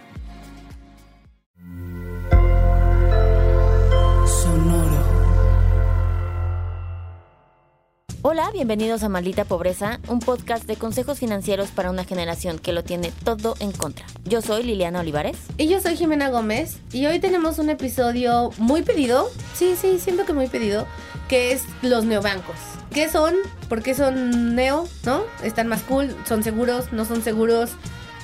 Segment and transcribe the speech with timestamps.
[8.22, 12.84] Hola, bienvenidos a Maldita Pobreza, un podcast de consejos financieros para una generación que lo
[12.84, 14.04] tiene todo en contra.
[14.26, 15.38] Yo soy Liliana Olivares.
[15.56, 16.76] Y yo soy Jimena Gómez.
[16.92, 20.86] Y hoy tenemos un episodio muy pedido, sí, sí, siento que muy pedido,
[21.30, 22.56] que es los neobancos.
[22.92, 23.36] ¿Qué son?
[23.70, 24.86] ¿Por qué son neo?
[25.06, 25.22] ¿No?
[25.42, 26.14] ¿Están más cool?
[26.28, 26.92] ¿Son seguros?
[26.92, 27.70] ¿No son seguros?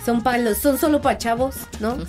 [0.05, 1.55] ¿Son, para ¿Son solo para chavos?
[1.81, 1.97] ¿No?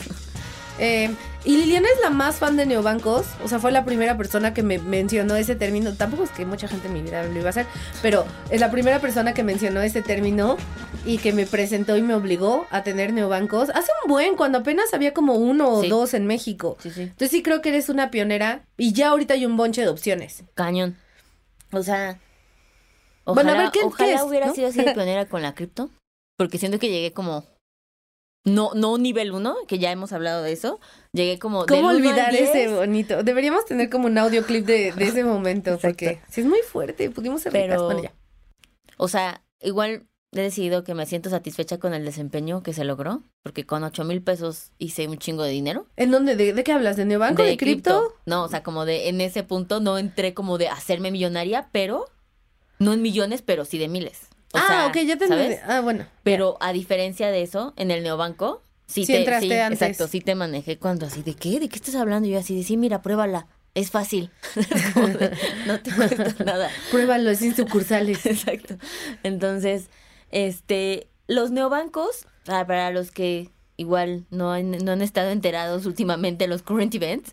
[0.80, 1.10] Eh,
[1.48, 4.64] y Liliana es la más fan de neobancos, o sea, fue la primera persona que
[4.64, 5.94] me mencionó ese término.
[5.94, 7.66] Tampoco es que mucha gente en mi vida lo iba a hacer,
[8.02, 10.58] pero es la primera persona que mencionó ese término
[11.06, 13.70] y que me presentó y me obligó a tener neobancos.
[13.70, 16.78] Hace un buen, cuando apenas había como uno o dos en México.
[16.84, 20.44] Entonces sí creo que eres una pionera y ya ahorita hay un bonche de opciones.
[20.54, 20.98] Cañón.
[21.72, 22.20] O sea,
[23.24, 25.90] ojalá, bueno, a ver, ¿qué, ojalá hubiera sido así de pionera con la cripto,
[26.36, 27.46] porque siento que llegué como
[28.48, 30.80] no, no nivel uno, que ya hemos hablado de eso.
[31.12, 31.66] Llegué como.
[31.66, 33.22] ¿Cómo olvidar ese bonito?
[33.24, 37.42] Deberíamos tener como un audioclip de, de ese momento, porque si es muy fuerte, pudimos
[37.42, 38.14] ser Pero, ya.
[38.98, 43.24] O sea, igual he decidido que me siento satisfecha con el desempeño que se logró,
[43.44, 45.88] porque con ocho mil pesos hice un chingo de dinero.
[45.98, 46.36] ¿En dónde?
[46.36, 46.96] ¿De, qué hablas?
[46.96, 47.44] ¿De neobanco?
[47.44, 48.16] ¿De, ¿De cripto?
[48.26, 52.06] No, o sea, como de en ese punto no entré como de hacerme millonaria, pero
[52.80, 56.06] no en millones, pero sí de miles ah, ok, ya te Ah, bueno.
[56.24, 59.82] Pero a diferencia de eso, en el neobanco, sí, te, entraste sí, antes.
[59.82, 61.60] Exacto, sí te manejé cuando así, ¿de qué?
[61.60, 62.28] ¿De qué estás hablando?
[62.28, 63.48] Y yo así, de sí, mira, pruébala.
[63.76, 64.32] Es fácil.
[65.68, 66.72] no te cuesta nada.
[66.90, 68.26] Pruébalo sin sucursales.
[68.26, 68.76] Exacto.
[69.24, 69.90] Entonces,
[70.32, 76.50] este, los neobancos, para los que igual no han, no han estado enterados últimamente en
[76.50, 77.32] los current events,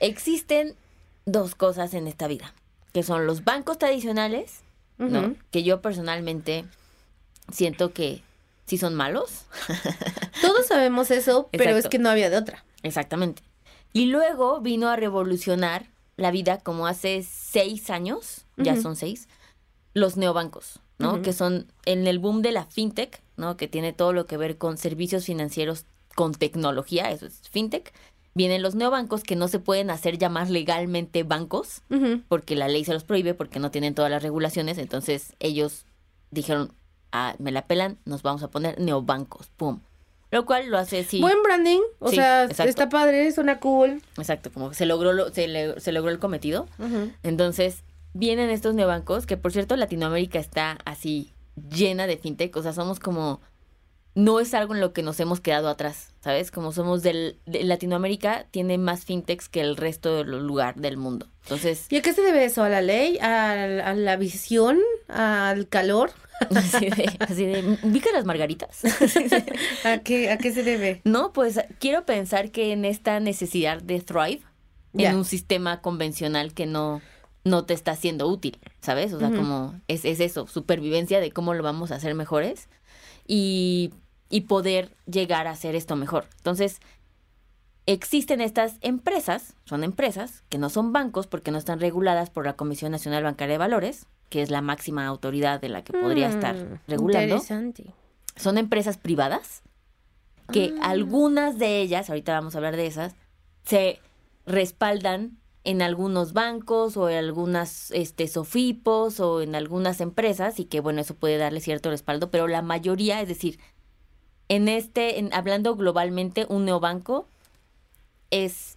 [0.00, 0.74] existen
[1.24, 2.52] dos cosas en esta vida,
[2.92, 4.64] que son los bancos tradicionales
[4.98, 5.34] ¿no?
[5.50, 6.64] Que yo personalmente
[7.52, 8.22] siento que
[8.66, 9.44] sí son malos.
[10.40, 12.64] Todos sabemos eso, pero es que no había de otra.
[12.82, 13.42] Exactamente.
[13.92, 19.28] Y luego vino a revolucionar la vida como hace seis años, ya son seis,
[19.94, 21.22] los neobancos, ¿no?
[21.22, 23.56] Que son en el boom de la fintech, ¿no?
[23.56, 27.92] Que tiene todo lo que ver con servicios financieros con tecnología, eso es fintech
[28.34, 31.82] vienen los neobancos que no se pueden hacer llamar legalmente bancos,
[32.28, 34.78] porque la ley se los prohíbe, porque no tienen todas las regulaciones.
[34.78, 35.86] Entonces ellos
[36.30, 36.72] dijeron,
[37.12, 39.80] ah, me la pelan, nos vamos a poner neobancos, pum.
[40.30, 41.20] Lo cual lo hace así.
[41.20, 44.02] Buen branding, o sea, está padre, suena cool.
[44.18, 46.66] Exacto, como que se logró, lo, se, se logró el cometido.
[47.22, 47.84] Entonces,
[48.14, 51.32] vienen estos neobancos, que por cierto Latinoamérica está así
[51.70, 53.40] llena de fintech, o sea, somos como
[54.14, 56.50] no es algo en lo que nos hemos quedado atrás, ¿sabes?
[56.50, 61.28] Como somos del, de Latinoamérica, tiene más fintechs que el resto del lugar del mundo.
[61.42, 61.86] Entonces...
[61.90, 62.62] ¿Y a qué se debe eso?
[62.62, 63.18] ¿A la ley?
[63.18, 64.78] ¿A, la visión?
[65.08, 66.12] ¿Al calor?
[66.54, 67.78] Así de, así de
[68.12, 68.82] las margaritas?
[69.84, 71.00] ¿A, qué, ¿A qué se debe?
[71.04, 74.42] No, pues quiero pensar que en esta necesidad de thrive,
[74.94, 77.02] en un sistema convencional que no,
[77.44, 79.12] no te está haciendo útil, ¿sabes?
[79.12, 82.68] O sea, como es, es eso, supervivencia de cómo lo vamos a hacer mejores.
[83.26, 83.92] Y
[84.28, 86.26] y poder llegar a hacer esto mejor.
[86.36, 86.80] Entonces,
[87.86, 92.54] existen estas empresas, son empresas que no son bancos porque no están reguladas por la
[92.54, 96.56] Comisión Nacional Bancaria de Valores, que es la máxima autoridad de la que podría estar
[96.56, 97.36] mm, regulando.
[97.36, 97.84] Interesante.
[98.36, 99.62] Son empresas privadas
[100.52, 100.90] que ah.
[100.90, 103.14] algunas de ellas, ahorita vamos a hablar de esas,
[103.64, 104.00] se
[104.46, 110.80] respaldan en algunos bancos o en algunas este, sofipos o en algunas empresas y que
[110.80, 113.58] bueno, eso puede darle cierto respaldo, pero la mayoría, es decir,
[114.48, 117.26] en este, en, hablando globalmente, un neobanco
[118.30, 118.76] es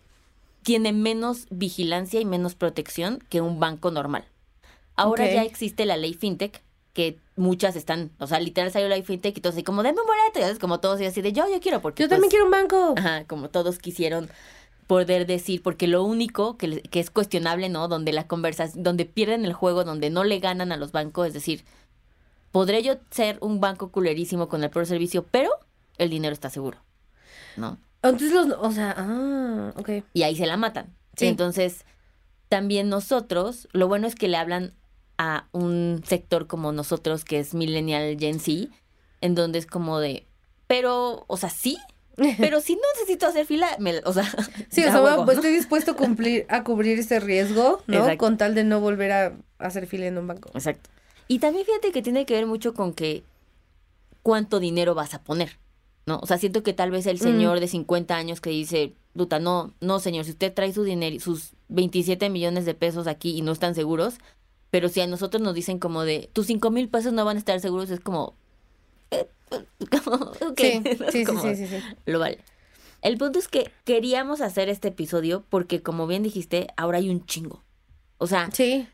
[0.63, 4.25] tiene menos vigilancia y menos protección que un banco normal.
[4.97, 6.61] Ahora ya existe la ley fintech
[6.93, 10.01] que muchas están, o sea, literal salió la ley fintech y todos así como, denme
[10.01, 12.03] un boleto, y como todos y así de, yo, yo quiero, porque...
[12.03, 12.95] Yo también pues, quiero un banco.
[12.97, 14.29] Ajá, como todos quisieron
[14.87, 17.87] poder decir, porque lo único que, que es cuestionable, ¿no?
[17.87, 21.33] Donde la conversación, donde pierden el juego, donde no le ganan a los bancos, es
[21.33, 21.63] decir,
[22.57, 25.51] podré yo ser un banco culerísimo con el peor servicio, pero
[25.99, 26.79] el dinero está seguro,
[27.55, 27.77] ¿no?
[28.01, 30.03] Entonces los, o sea, ah, ok.
[30.11, 30.91] Y ahí se la matan.
[31.19, 31.85] Entonces,
[32.49, 34.73] también nosotros, lo bueno es que le hablan
[35.19, 38.73] a un sector como nosotros, que es Millennial Gen Z,
[39.21, 40.25] en donde es como de,
[40.65, 41.77] pero, o sea, sí,
[42.39, 43.67] pero si no necesito hacer fila,
[44.03, 44.23] o sea,
[44.69, 48.17] sí, o sea, pues, estoy dispuesto a cumplir, a cubrir ese riesgo, ¿no?
[48.17, 50.49] Con tal de no volver a hacer fila en un banco.
[50.55, 50.89] Exacto.
[51.27, 53.23] Y también fíjate que tiene que ver mucho con que
[54.23, 55.57] cuánto dinero vas a poner.
[56.05, 56.19] ¿no?
[56.21, 59.73] O sea, siento que tal vez el señor de 50 años que dice, Duta, no,
[59.81, 63.51] no, señor, si usted trae su dinero, sus 27 millones de pesos aquí y no
[63.51, 64.15] están seguros,
[64.71, 67.39] pero si a nosotros nos dicen como de, tus 5 mil pesos no van a
[67.39, 68.35] estar seguros, es como,
[69.11, 69.27] eh,
[70.03, 70.81] como sí,
[71.11, 72.39] sí, sí, sí, sí, Lo vale.
[73.01, 77.25] El punto es que queríamos hacer este episodio porque, como bien dijiste, ahora hay un
[77.25, 77.63] chingo.
[78.17, 78.87] O sea, sí.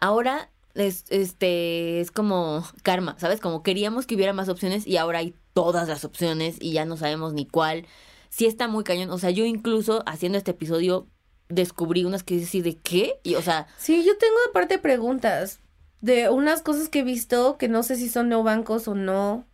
[0.00, 3.40] ahora es, este, es como karma, ¿sabes?
[3.40, 6.96] Como queríamos que hubiera más opciones y ahora hay todas las opciones y ya no
[6.96, 7.86] sabemos ni cuál.
[8.30, 9.10] Sí está muy cañón.
[9.10, 11.08] O sea, yo incluso haciendo este episodio
[11.48, 15.60] descubrí unas que decir de qué y o sea sí yo tengo aparte preguntas
[16.00, 19.46] de unas cosas que he visto que no sé si son neobancos o no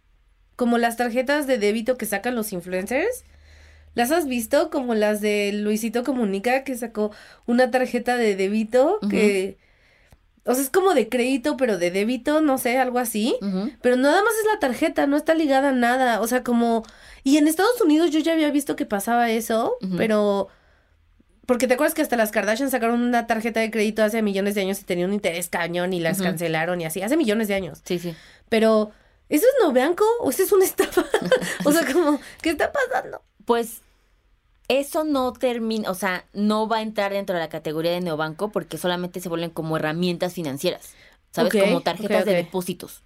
[0.56, 3.24] como las tarjetas de débito que sacan los influencers
[3.94, 7.12] las has visto como las de Luisito Comunica que sacó
[7.46, 9.56] una tarjeta de débito que
[10.46, 13.36] o sea, es como de crédito, pero de débito, no sé, algo así.
[13.80, 16.20] Pero nada más es la tarjeta, no está ligada a nada.
[16.20, 16.84] O sea, como...
[17.22, 20.48] Y en Estados Unidos yo ya había visto que pasaba eso, pero...
[21.46, 24.62] Porque te acuerdas que hasta las Kardashian sacaron una tarjeta de crédito hace millones de
[24.62, 27.82] años y tenía un interés cañón y las cancelaron y así, hace millones de años.
[27.84, 28.14] Sí, sí.
[28.48, 28.92] Pero,
[29.28, 29.68] ¿eso es no
[30.20, 31.04] o eso es una estafa?
[31.64, 33.22] o sea, como, ¿qué está pasando?
[33.44, 33.82] Pues
[34.68, 38.50] eso no termina, o sea, no va a entrar dentro de la categoría de neobanco
[38.50, 40.94] porque solamente se vuelven como herramientas financieras,
[41.30, 41.52] ¿sabes?
[41.52, 43.02] como tarjetas de depósitos.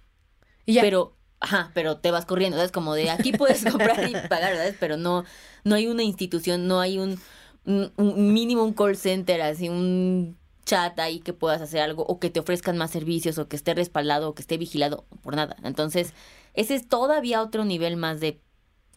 [0.65, 0.81] Y ya.
[0.81, 2.71] Pero, ajá, pero te vas corriendo, ¿sabes?
[2.71, 4.75] Como de aquí puedes comprar y pagar, ¿sabes?
[4.79, 5.25] Pero no,
[5.63, 7.19] no hay una institución, no hay un,
[7.65, 12.19] un, un mínimo un call center, así un chat ahí que puedas hacer algo o
[12.19, 15.57] que te ofrezcan más servicios o que esté respaldado o que esté vigilado por nada.
[15.63, 16.13] Entonces,
[16.53, 18.39] ese es todavía otro nivel más de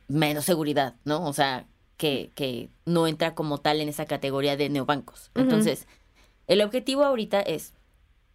[0.07, 1.25] menos seguridad, ¿no?
[1.27, 1.67] O sea,
[2.03, 5.31] que, no entra como tal en esa categoría de neobancos.
[5.35, 5.87] Entonces,
[6.49, 7.75] el objetivo ahorita es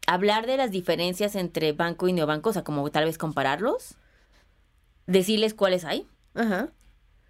[0.05, 3.95] hablar de las diferencias entre banco y neobanco, o sea, como tal vez compararlos,
[5.05, 6.07] decirles cuáles hay,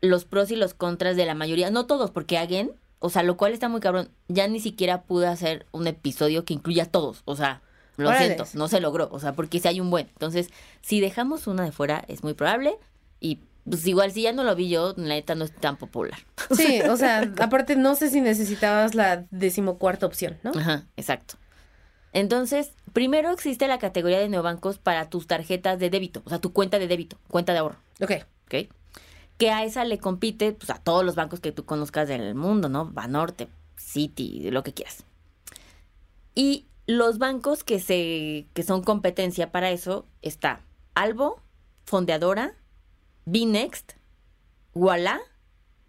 [0.01, 3.35] los pros y los contras de la mayoría, no todos, porque alguien, o sea, lo
[3.35, 7.23] cual está muy cabrón, ya ni siquiera pude hacer un episodio que incluya a todos,
[7.25, 7.61] o sea,
[7.95, 10.07] lo siento, no se logró, o sea, porque si hay un buen.
[10.09, 10.51] Entonces,
[10.81, 12.77] si dejamos una de fuera, es muy probable
[13.19, 16.19] y pues igual si ya no lo vi yo, la neta no es tan popular.
[16.55, 20.51] Sí, o sea, aparte no sé si necesitabas la decimocuarta opción, ¿no?
[20.51, 21.35] Ajá, exacto.
[22.13, 26.53] Entonces, primero existe la categoría de neobancos para tus tarjetas de débito, o sea, tu
[26.53, 27.77] cuenta de débito, cuenta de ahorro.
[28.01, 28.11] Ok.
[28.45, 28.69] Ok.
[29.37, 32.69] Que a esa le compite pues, a todos los bancos que tú conozcas del mundo,
[32.69, 32.85] ¿no?
[32.85, 35.03] Banorte, Citi, lo que quieras.
[36.33, 40.61] Y los bancos que se que son competencia para eso está
[40.95, 41.41] Albo,
[41.85, 42.55] Fondeadora,
[43.29, 43.91] Binext,
[44.73, 45.19] Walla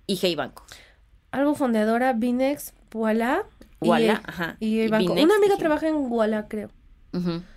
[0.09, 0.65] y Hey Banco.
[1.31, 3.45] Algo fundadora, Binext, Walla.
[3.81, 4.57] Walla, ajá.
[4.59, 5.13] Y Hey Banco.
[5.13, 6.69] Una amiga trabaja en Walla, creo.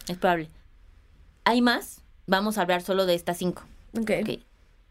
[0.08, 0.50] es probable.
[1.46, 3.64] Hay más, vamos a hablar solo de estas cinco.
[4.00, 4.12] Ok.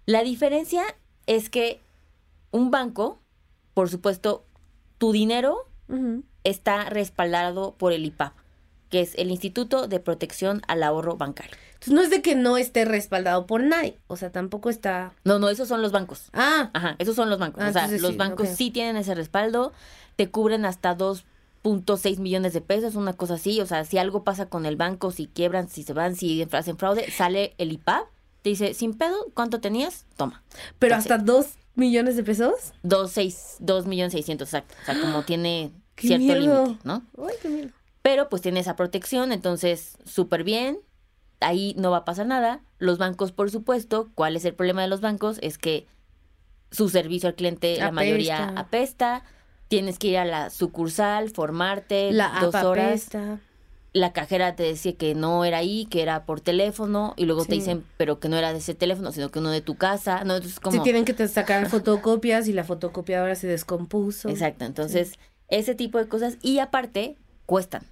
[0.07, 0.83] La diferencia
[1.27, 1.81] es que
[2.51, 3.21] un banco,
[3.75, 4.45] por supuesto,
[4.99, 5.69] tu dinero
[6.43, 8.33] está respaldado por el IPAP,
[8.91, 11.57] que es el Instituto de Protección al Ahorro Bancario.
[11.75, 15.13] Entonces no es de que no esté respaldado por nadie, o sea, tampoco está...
[15.25, 16.29] No, no, esos son los bancos.
[16.35, 16.71] Ah.
[16.75, 17.63] Ajá, esos son los bancos.
[17.63, 19.73] Ah, o sea, los bancos sí tienen ese respaldo,
[20.17, 23.61] te cubren hasta 2.6 millones de pesos, una cosa así.
[23.63, 26.77] O sea, si algo pasa con el banco, si quiebran, si se van, si hacen
[26.77, 28.07] fraude, sale el IPAP,
[28.43, 30.05] te dice, sin pedo, ¿cuánto tenías?
[30.17, 30.43] Toma.
[30.79, 32.75] ¿Pero hasta 2 millones de pesos?
[32.83, 34.75] 2, 6, 2 millones 600, exacto.
[34.83, 37.03] O sea, como tiene cierto límite, ¿no?
[37.19, 37.71] Ay, qué miedo.
[38.11, 40.81] Pero pues tiene esa protección, entonces súper bien
[41.41, 42.61] ahí no va a pasar nada.
[42.79, 45.39] Los bancos, por supuesto, ¿cuál es el problema de los bancos?
[45.43, 45.87] Es que
[46.73, 49.23] su servicio al cliente, la mayoría apesta.
[49.69, 53.11] Tienes que ir a la sucursal, formarte la dos horas.
[53.93, 57.55] La cajera te decía que no era ahí, que era por teléfono, y luego te
[57.55, 60.25] dicen, pero que no era de ese teléfono, sino que uno de tu casa.
[60.25, 60.77] No, entonces como...
[60.77, 64.29] Sí, tienen que te sacar fotocopias y la fotocopiadora se descompuso.
[64.29, 65.15] Exacto, entonces,
[65.47, 66.37] ese tipo de cosas.
[66.43, 67.85] Y aparte, cuestan.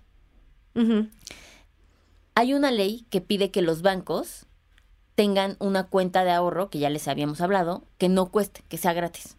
[2.35, 4.47] Hay una ley que pide que los bancos
[5.15, 8.93] tengan una cuenta de ahorro, que ya les habíamos hablado, que no cueste, que sea
[8.93, 9.37] gratis.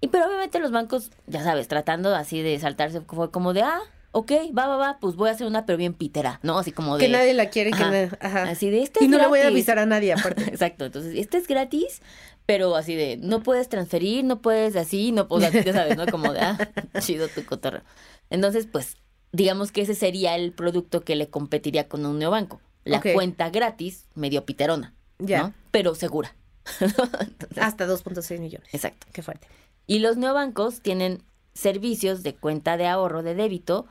[0.00, 3.78] Y pero obviamente los bancos, ya sabes, tratando así de saltarse, fue como de, ah,
[4.10, 6.58] ok, va, va, va, pues voy a hacer una, pero bien pitera, ¿no?
[6.58, 7.04] Así como de...
[7.06, 8.42] Que nadie la quiere, que nadie- ajá.
[8.42, 9.54] Así de este Y es no le voy a gratis.
[9.56, 10.42] avisar a nadie, aparte.
[10.48, 12.02] Exacto, entonces, este es gratis,
[12.44, 16.06] pero así de, no puedes transferir, no puedes así, no puedes, ya sabes, ¿no?
[16.08, 16.58] Como de, ah,
[16.98, 17.82] chido tu cotorreo.
[18.28, 18.96] Entonces, pues,
[19.32, 22.60] digamos que ese sería el producto que le competiría con un neobanco.
[22.84, 25.42] La cuenta gratis, medio piterona, Ya.
[25.44, 25.54] ¿no?
[25.70, 26.34] Pero segura.
[26.80, 28.68] Entonces, Hasta 2.6 millones.
[28.72, 29.06] exacto.
[29.12, 29.46] Qué fuerte.
[29.86, 31.22] Y los neobancos tienen
[31.54, 33.86] servicios de cuenta de ahorro de débito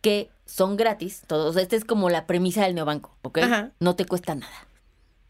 [0.00, 1.22] que son gratis.
[1.26, 3.38] Todos, esta es como la premisa del neobanco, ¿ok?
[3.38, 3.70] Ajá.
[3.80, 4.66] No te cuesta nada.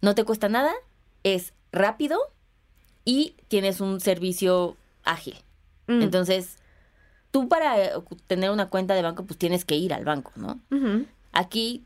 [0.00, 0.72] No te cuesta nada,
[1.22, 2.18] es rápido
[3.04, 5.36] y tienes un servicio ágil.
[5.86, 6.02] Mm.
[6.02, 6.56] Entonces,
[7.32, 7.92] tú para eh,
[8.28, 10.60] tener una cuenta de banco, pues tienes que ir al banco, ¿no?
[11.32, 11.84] Aquí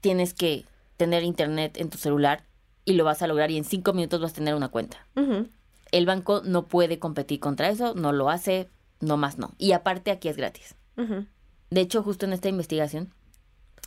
[0.00, 0.64] tienes que
[0.96, 2.44] tener internet en tu celular
[2.84, 5.06] y lo vas a lograr y en cinco minutos vas a tener una cuenta
[5.92, 8.68] el banco no puede competir contra eso, no lo hace,
[9.00, 9.52] no más no.
[9.58, 10.74] Y aparte aquí es gratis.
[11.70, 13.08] De hecho, justo en esta investigación,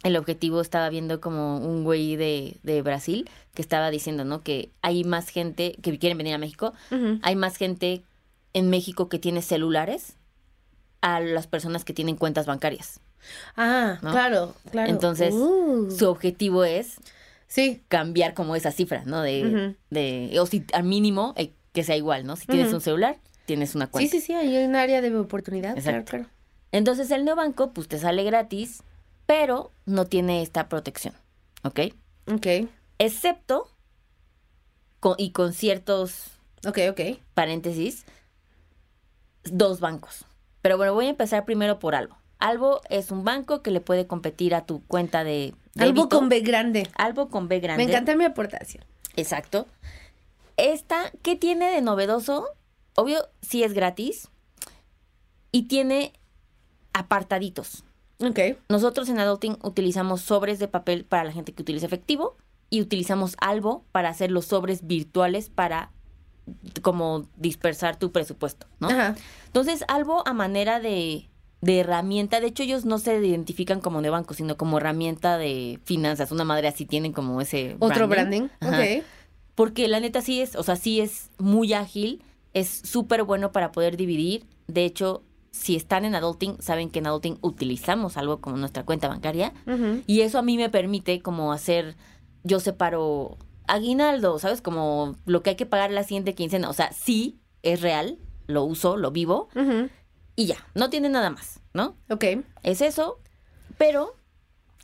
[0.04, 4.42] el objetivo estaba viendo como un güey de, de Brasil que estaba diciendo, ¿no?
[4.42, 6.74] Que hay más gente que quieren venir a México,
[7.22, 8.04] hay más gente
[8.54, 10.18] en México que tiene celulares
[11.04, 13.00] a las personas que tienen cuentas bancarias.
[13.58, 14.12] Ah, ¿No?
[14.12, 14.90] claro, claro.
[14.90, 15.92] Entonces, Uh.
[15.92, 16.96] Su objetivo es
[17.48, 17.84] Sí.
[17.90, 19.22] cambiar como esa cifra, ¿no?
[19.22, 22.36] De, de o si al mínimo eh, que sea igual, ¿no?
[22.38, 24.10] Si tienes un celular, tienes una cuenta.
[24.12, 25.74] Sí, sí, sí, hay un área de oportunidad.
[25.76, 26.10] Claro, Exacto.
[26.12, 26.26] claro.
[26.72, 28.82] Entonces el neobanco pues te sale gratis,
[29.26, 31.14] pero no tiene esta protección,
[31.64, 31.80] ¿ok?
[32.34, 32.48] Ok,
[32.98, 33.68] Excepto,
[35.00, 36.28] con- y con ciertos
[36.66, 37.02] ok, ok.
[37.34, 38.06] paréntesis,
[39.44, 40.26] dos bancos.
[40.64, 42.18] Pero bueno, voy a empezar primero por Albo.
[42.40, 46.10] Albo es un banco que le puede competir a tu cuenta de Algo débito.
[46.18, 46.90] con B grande.
[46.96, 47.86] Albo con B grande.
[47.86, 48.84] Me encanta mi aportación.
[49.18, 49.68] Exacto.
[50.56, 52.48] Esta, ¿qué tiene de novedoso?
[52.96, 54.30] Obvio, sí es gratis.
[55.52, 56.14] Y tiene
[56.94, 57.84] apartaditos.
[58.22, 58.40] Ok.
[58.70, 62.38] Nosotros en Adulting utilizamos sobres de papel para la gente que utiliza efectivo
[62.70, 65.92] y utilizamos Albo para hacer los sobres virtuales para
[66.82, 68.90] como dispersar tu presupuesto, ¿no?
[68.90, 69.16] Ajá.
[69.48, 71.30] Entonces, Albo a manera de,
[71.62, 75.80] de herramienta, de hecho ellos no se identifican como de banco, sino como herramienta de
[75.86, 78.50] finanzas, una madre así tienen como ese Otro branding.
[78.62, 79.04] Ok.
[79.56, 82.24] Porque la neta sí es, o sea, sí es muy ágil,
[82.54, 84.46] es súper bueno para poder dividir.
[84.68, 89.08] De hecho, si están en Adulting, saben que en Adulting utilizamos algo como nuestra cuenta
[89.08, 89.54] bancaria.
[90.08, 91.96] Y eso a mí me permite como hacer,
[92.44, 94.62] yo separo aguinaldo, ¿sabes?
[94.62, 96.70] Como lo que hay que pagar la siguiente quincena.
[96.70, 98.18] O sea, sí, es real,
[98.48, 99.50] lo uso, lo vivo
[100.36, 101.96] y ya, no tiene nada más, ¿no?
[102.10, 102.26] Ok.
[102.64, 103.20] Es eso,
[103.78, 104.16] pero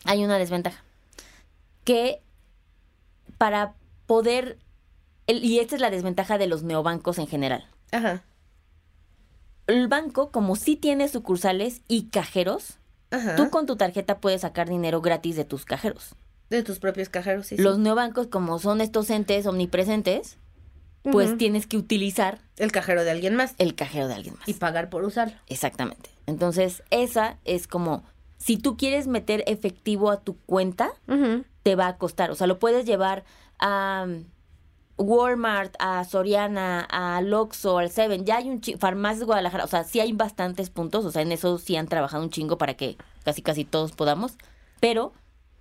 [0.05, 0.83] hay una desventaja.
[1.83, 2.21] Que
[3.37, 3.73] para
[4.05, 4.57] poder,
[5.27, 7.67] el- y esta es la desventaja de los neobancos en general.
[7.91, 8.23] Ajá.
[9.67, 12.77] El banco, como sí tiene sucursales y cajeros,
[13.11, 13.35] Ajá.
[13.35, 16.15] tú con tu tarjeta puedes sacar dinero gratis de tus cajeros.
[16.49, 17.57] De tus propios cajeros, sí.
[17.57, 17.61] sí.
[17.61, 20.37] Los neobancos, como son estos entes omnipresentes,
[21.03, 23.55] pues tienes que utilizar El cajero de alguien más.
[23.57, 24.47] el cajero de alguien más.
[24.47, 25.35] Y pagar por usarlo.
[25.47, 26.09] Exactamente.
[26.25, 28.03] Entonces, esa es como,
[28.37, 30.91] si tú quieres meter efectivo a tu cuenta,
[31.63, 32.31] te va a costar.
[32.31, 33.23] O sea, lo puedes llevar
[33.59, 34.25] a um,
[34.97, 38.25] Walmart, a Soriana, a Loxo, al Seven.
[38.25, 39.63] Ya hay un chingo, Farmacias Guadalajara.
[39.63, 41.05] O sea, sí hay bastantes puntos.
[41.05, 44.37] O sea, en eso sí han trabajado un chingo para que casi casi todos podamos.
[44.79, 45.13] Pero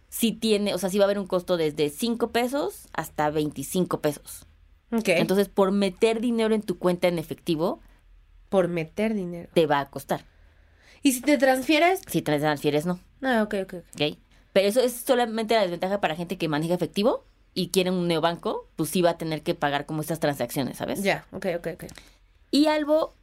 [0.08, 4.00] sí tiene, o sea, sí va a haber un costo desde 5 pesos hasta 25
[4.00, 4.46] pesos.
[4.92, 5.08] Ok.
[5.08, 7.80] Entonces, por meter dinero en tu cuenta en efectivo,
[8.48, 9.50] por meter dinero.
[9.52, 10.24] te va a costar.
[11.02, 12.00] ¿Y si te transfieres?
[12.06, 12.98] Si te transfieres, no.
[13.22, 13.74] Ah, ok, ok.
[13.74, 13.84] ok.
[13.94, 14.18] ¿ok?
[14.52, 17.24] Pero eso es solamente la desventaja para gente que maneja efectivo
[17.54, 21.02] y quiere un neobanco, pues sí va a tener que pagar como estas transacciones, ¿sabes?
[21.02, 21.84] Ya, ok, ok, ok.
[22.50, 23.14] Y Albo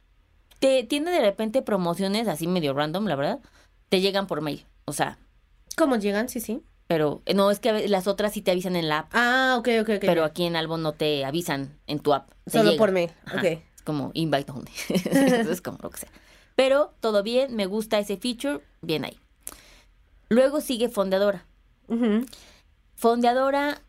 [0.60, 3.40] te tiene de repente promociones así medio random, la verdad.
[3.88, 4.64] Te llegan por mail.
[4.84, 5.18] O sea,
[5.76, 6.28] ¿Cómo llegan?
[6.28, 6.62] Sí, sí.
[6.86, 9.88] Pero no es que las otras sí te avisan en la app, Ah, ok, ok,
[9.96, 10.00] ok.
[10.00, 12.30] pero aquí en Albo no te avisan en tu app.
[12.46, 12.78] Solo llega.
[12.78, 13.10] por mail.
[13.24, 13.44] Ajá, Ok.
[13.44, 14.70] Es como invite only.
[15.50, 16.10] es como lo que sea.
[16.54, 19.18] Pero todo bien, me gusta ese feature, bien ahí.
[20.28, 21.46] Luego sigue Fondeadora.
[22.94, 23.80] Fondeadora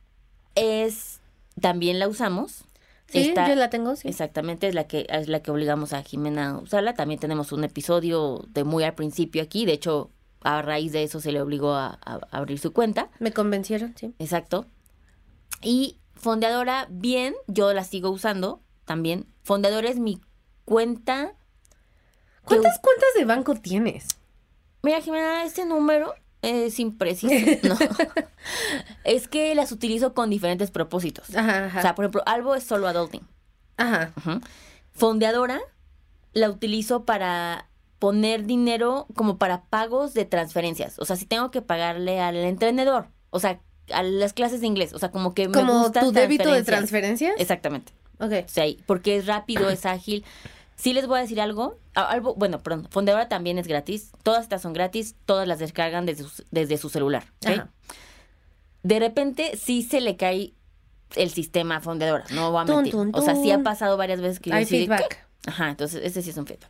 [0.56, 1.22] es
[1.60, 2.64] también la usamos.
[3.08, 4.10] Sí, yo la tengo, sí.
[4.10, 6.94] Exactamente, es la que es la que obligamos a Jimena a usarla.
[6.94, 9.66] También tenemos un episodio de muy al principio aquí.
[9.66, 10.12] De hecho,
[10.42, 13.10] a raíz de eso se le obligó a, a abrir su cuenta.
[13.20, 14.14] Me convencieron, sí.
[14.20, 14.66] Exacto.
[15.62, 19.26] Y Fondeadora, bien, yo la sigo usando también.
[19.44, 20.22] Fondeadora es mi
[20.66, 21.34] cuenta.
[22.44, 24.08] ¿Cuántas cuentas de banco tienes?
[24.84, 27.34] Mira, Jimena, este número es impreciso.
[27.68, 27.76] No.
[29.04, 31.36] es que las utilizo con diferentes propósitos.
[31.36, 31.80] Ajá, ajá.
[31.80, 33.28] O sea, por ejemplo, Albo es solo adulting.
[33.78, 34.14] ajá.
[34.18, 34.40] Ujú.
[34.94, 35.60] Fondeadora
[36.34, 37.68] la utilizo para
[38.00, 41.00] poner dinero como para pagos de transferencias.
[41.00, 43.60] O sea, si tengo que pagarle al entrenador, o sea,
[43.94, 46.64] a las clases de inglés, o sea, como que me ¿Como gustan tu débito de
[46.64, 47.34] transferencias.
[47.38, 47.94] Exactamente.
[48.20, 48.32] Ok.
[48.46, 50.24] O sea, porque es rápido, es ágil.
[50.76, 54.62] Sí les voy a decir algo, algo bueno, perdón, Fondeadora también es gratis, todas estas
[54.62, 57.50] son gratis, todas las descargan desde su, desde su celular, ¿ok?
[57.50, 57.70] Ajá.
[58.84, 60.54] De repente sí se le cae
[61.16, 62.92] el sistema a Fondeadora, no voy a Tun, mentir.
[62.92, 65.08] tun, O sea, sí ha pasado varias veces que Hay feedback.
[65.10, 65.50] ¿qué?
[65.50, 66.70] Ajá, entonces ese sí es un feedback.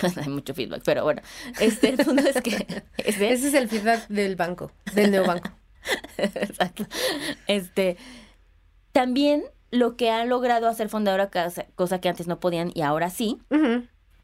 [0.16, 1.22] Hay mucho feedback, pero bueno,
[1.60, 2.50] este, el punto es que
[2.98, 5.50] ese- Ese es el feedback del banco, del neobanco.
[6.18, 6.86] Exacto.
[7.46, 7.96] Este,
[8.92, 11.30] también lo que ha logrado hacer Fondeadora,
[11.74, 13.38] cosa, que antes no podían y ahora sí,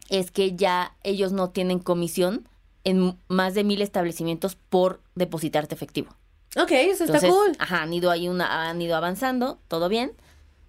[0.08, 2.48] es que ya ellos no tienen comisión
[2.84, 6.14] en más de mil establecimientos por depositarte efectivo.
[6.56, 7.52] Ok, eso está cool.
[7.58, 10.12] ajá, han ido ahí una, han ido avanzando, todo bien.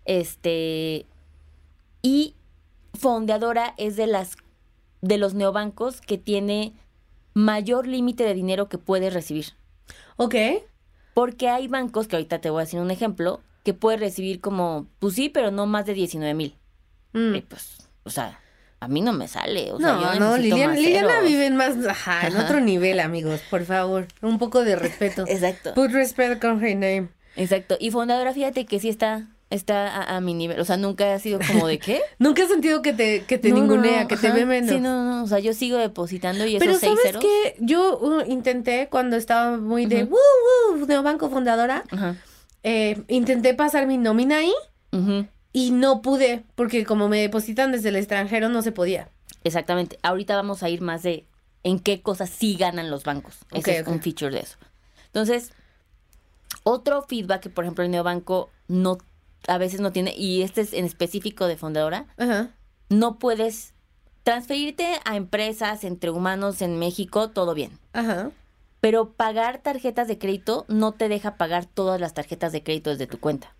[0.05, 1.05] Este
[2.01, 2.35] y
[2.93, 4.37] Fondeadora es de las
[5.05, 6.73] de los neobancos que tiene
[7.33, 9.53] mayor límite de dinero que puedes recibir.
[10.17, 10.35] Ok.
[11.13, 14.87] Porque hay bancos, que ahorita te voy a decir un ejemplo, que puedes recibir como,
[14.99, 16.55] pues sí, pero no más de 19 mil.
[17.13, 17.35] Mm.
[17.35, 18.39] Y pues, o sea,
[18.79, 19.71] a mí no me sale.
[19.71, 23.41] O sea, No, yo no, Liliana, Liliana vive en más, ajá, en otro nivel, amigos,
[23.49, 24.07] por favor.
[24.21, 25.25] Un poco de respeto.
[25.27, 25.73] Exacto.
[25.73, 27.09] Put respect on her name.
[27.35, 27.77] Exacto.
[27.79, 30.59] Y Fundadora, fíjate que sí está, está a, a mi nivel.
[30.59, 32.01] O sea, nunca ha sido como de qué.
[32.19, 34.69] Nunca has sentido que te, que te No, ningunea, no, que te ve menos.
[34.69, 35.23] Sí, no, no.
[35.23, 37.55] O sea, yo sigo depositando y esos Pero seis ¿sabes qué?
[37.59, 40.15] Yo uh, intenté cuando estaba muy de Ujú.
[40.15, 41.83] woo, woo, neobanco fundadora,
[42.63, 44.53] eh, intenté pasar mi nómina ahí
[45.53, 49.09] y no pude, porque como me depositan desde el extranjero no se podía.
[49.43, 49.99] Exactamente.
[50.03, 51.25] Ahorita vamos a ir más de
[51.63, 53.37] en qué cosas sí ganan los bancos.
[53.53, 54.57] Ese es un feature de eso.
[55.07, 55.51] Entonces,
[56.63, 58.97] otro feedback que, por ejemplo, el neobanco no,
[59.47, 62.49] a veces no tiene, y este es en específico de Fundadora, Ajá.
[62.89, 63.73] no puedes
[64.23, 67.77] transferirte a empresas entre humanos en México, todo bien.
[67.93, 68.31] Ajá.
[68.81, 73.07] Pero pagar tarjetas de crédito no te deja pagar todas las tarjetas de crédito desde
[73.07, 73.55] tu cuenta.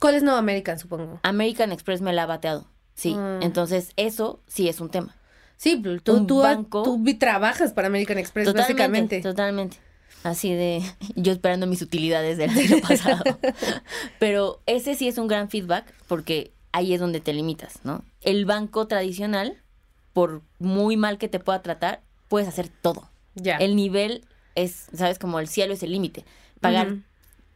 [0.00, 1.20] ¿Cuál es No American, supongo?
[1.22, 2.66] American Express me la ha bateado.
[2.94, 3.14] Sí.
[3.16, 3.38] Ah.
[3.42, 5.16] Entonces, eso sí es un tema.
[5.56, 9.20] Sí, tú, Un tú, banco- tú trabajas para American Express, Totalmente, básicamente.
[9.22, 9.76] totalmente.
[10.22, 10.82] Así de
[11.16, 13.24] yo esperando mis utilidades del año pasado.
[14.18, 18.04] Pero ese sí es un gran feedback porque ahí es donde te limitas, ¿no?
[18.20, 19.62] El banco tradicional,
[20.12, 23.10] por muy mal que te pueda tratar, puedes hacer todo.
[23.34, 23.56] Ya.
[23.56, 26.24] El nivel es, sabes, como el cielo es el límite.
[26.60, 26.96] Pagar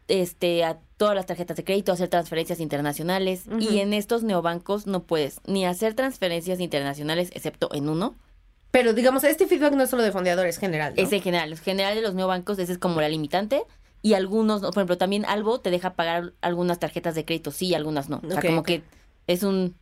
[0.08, 5.02] este a todas las tarjetas de crédito, hacer transferencias internacionales y en estos neobancos no
[5.02, 8.14] puedes ni hacer transferencias internacionales excepto en uno.
[8.78, 10.92] Pero digamos, este feedback no es solo de fondeadores, general.
[10.96, 11.02] ¿no?
[11.02, 13.62] Es en general, en general de los neobancos ese es como la limitante
[14.02, 18.08] y algunos, por ejemplo, también Albo te deja pagar algunas tarjetas de crédito, sí, algunas
[18.10, 18.20] no.
[18.22, 18.82] O sea, como que
[19.26, 19.74] es un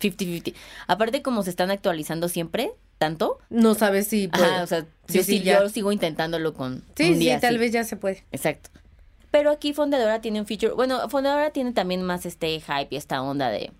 [0.00, 0.54] 50-50.
[0.88, 4.44] Aparte como se están actualizando siempre tanto, No sabes si puede.
[4.44, 5.60] ajá, o sea, Sí, yo sí, sí, ya.
[5.60, 7.58] yo sigo intentándolo con sí, un sí, tal así.
[7.58, 8.24] vez ya se puede.
[8.32, 8.70] Exacto.
[9.30, 10.72] Pero aquí Fondeadora tiene un feature.
[10.74, 13.70] Bueno, Fondeadora tiene también más este hype y esta onda de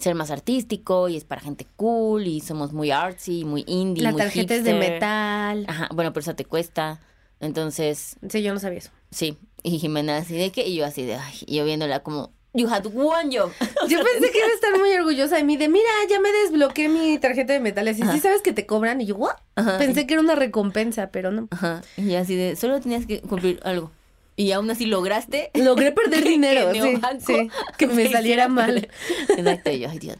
[0.00, 4.02] ser más artístico y es para gente cool y somos muy artsy, muy indie.
[4.02, 5.64] La muy tarjeta es de metal.
[5.68, 7.00] Ajá, bueno, pero eso te cuesta.
[7.40, 8.90] Entonces, Sí, yo no sabía eso.
[9.10, 9.36] sí.
[9.64, 12.68] Y Jimena así de que, y yo así de, ay, y yo viéndola como, you
[12.68, 13.50] had one job.
[13.88, 16.88] Yo pensé que iba a estar muy orgullosa de mí, de mira, ya me desbloqueé
[16.88, 17.98] mi tarjeta de metales.
[17.98, 19.00] Y sí sabes que te cobran.
[19.00, 19.34] Y yo, ¿what?
[19.56, 19.78] Ajá.
[19.78, 21.48] Pensé que era una recompensa, pero no.
[21.50, 21.82] Ajá.
[21.96, 23.90] Y yo así de, solo tenías que cumplir algo.
[24.38, 25.50] Y aún así lograste.
[25.54, 28.88] Logré perder dinero, que sí, sí, que me saliera mal.
[29.28, 30.16] Exacto, yo, ay Dios.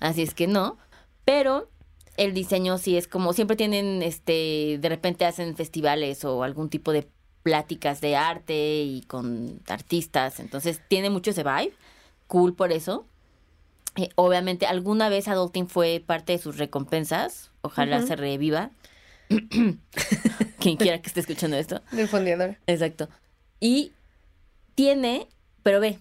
[0.00, 0.76] Así es que no.
[1.24, 1.70] Pero
[2.16, 6.90] el diseño sí es como, siempre tienen, este, de repente hacen festivales o algún tipo
[6.90, 7.06] de
[7.44, 10.40] pláticas de arte y con artistas.
[10.40, 11.72] Entonces tiene mucho ese vibe.
[12.26, 13.06] Cool por eso.
[13.94, 17.52] Eh, obviamente, alguna vez Adulting fue parte de sus recompensas.
[17.62, 18.72] Ojalá se reviva.
[20.58, 21.82] Quien quiera que esté escuchando esto.
[21.92, 22.56] Del fondeador.
[22.66, 23.08] Exacto.
[23.60, 23.92] Y
[24.74, 25.28] tiene,
[25.62, 26.00] pero ve,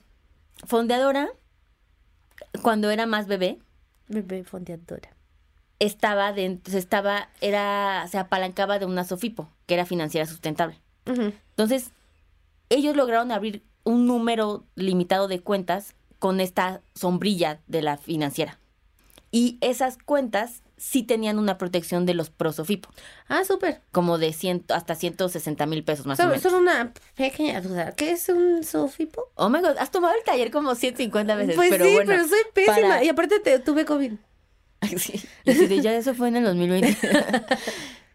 [0.66, 1.30] Fondeadora,
[2.62, 3.60] cuando era más bebé,
[4.08, 5.16] Bebé fondeadora.
[5.78, 10.80] estaba dentro, estaba, era, se apalancaba de una Sofipo, que era financiera sustentable.
[11.06, 11.92] Entonces,
[12.70, 18.60] ellos lograron abrir un número limitado de cuentas con esta sombrilla de la financiera.
[19.32, 22.90] Y esas cuentas sí tenían una protección de los pro Sofipo,
[23.28, 23.82] Ah, súper.
[23.92, 26.42] como de ciento, hasta 160 mil pesos más o menos.
[26.42, 27.92] solo una pequeña duda.
[27.96, 29.32] ¿Qué es un sofipo?
[29.36, 31.56] Oh my god, has tomado el taller como 150 veces.
[31.56, 32.76] Pues pero sí, bueno, pero soy pésima.
[32.76, 34.14] para- Y aparte te, tuve COVID.
[34.98, 35.22] Sí.
[35.44, 36.98] Y de, ya eso fue en el 2020.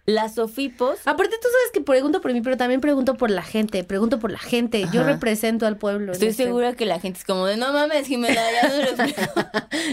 [0.06, 0.98] Las Sofipos.
[1.06, 3.84] Aparte, tú sabes que pregunto por mí, pero también pregunto por la gente.
[3.84, 4.86] Pregunto por la gente.
[4.92, 6.12] Yo represento al pueblo.
[6.12, 8.82] Estoy este segura que la gente es como de no mames, Jimena, ya no lo
[8.90, 9.32] explico.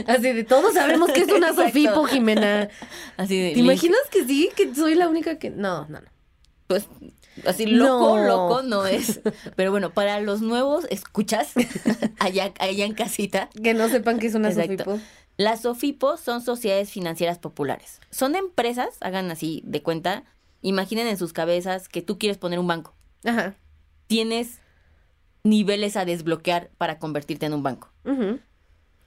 [0.07, 2.69] Así de todos sabemos que es una Sofipo, Jimena.
[3.15, 3.53] Así de.
[3.53, 4.49] ¿Te imaginas que sí?
[4.55, 5.49] Que soy la única que.
[5.49, 6.07] No, no, no.
[6.67, 6.87] Pues
[7.45, 9.21] Así loco, loco no es.
[9.55, 11.53] Pero bueno, para los nuevos, escuchas
[12.19, 13.49] allá, allá en casita.
[13.63, 14.99] Que no sepan que es una Sofipo.
[15.41, 17.99] Las Sofipos son sociedades financieras populares.
[18.11, 20.23] Son empresas, hagan así de cuenta,
[20.61, 22.93] imaginen en sus cabezas que tú quieres poner un banco.
[23.25, 23.55] Ajá.
[24.05, 24.59] Tienes
[25.43, 27.89] niveles a desbloquear para convertirte en un banco.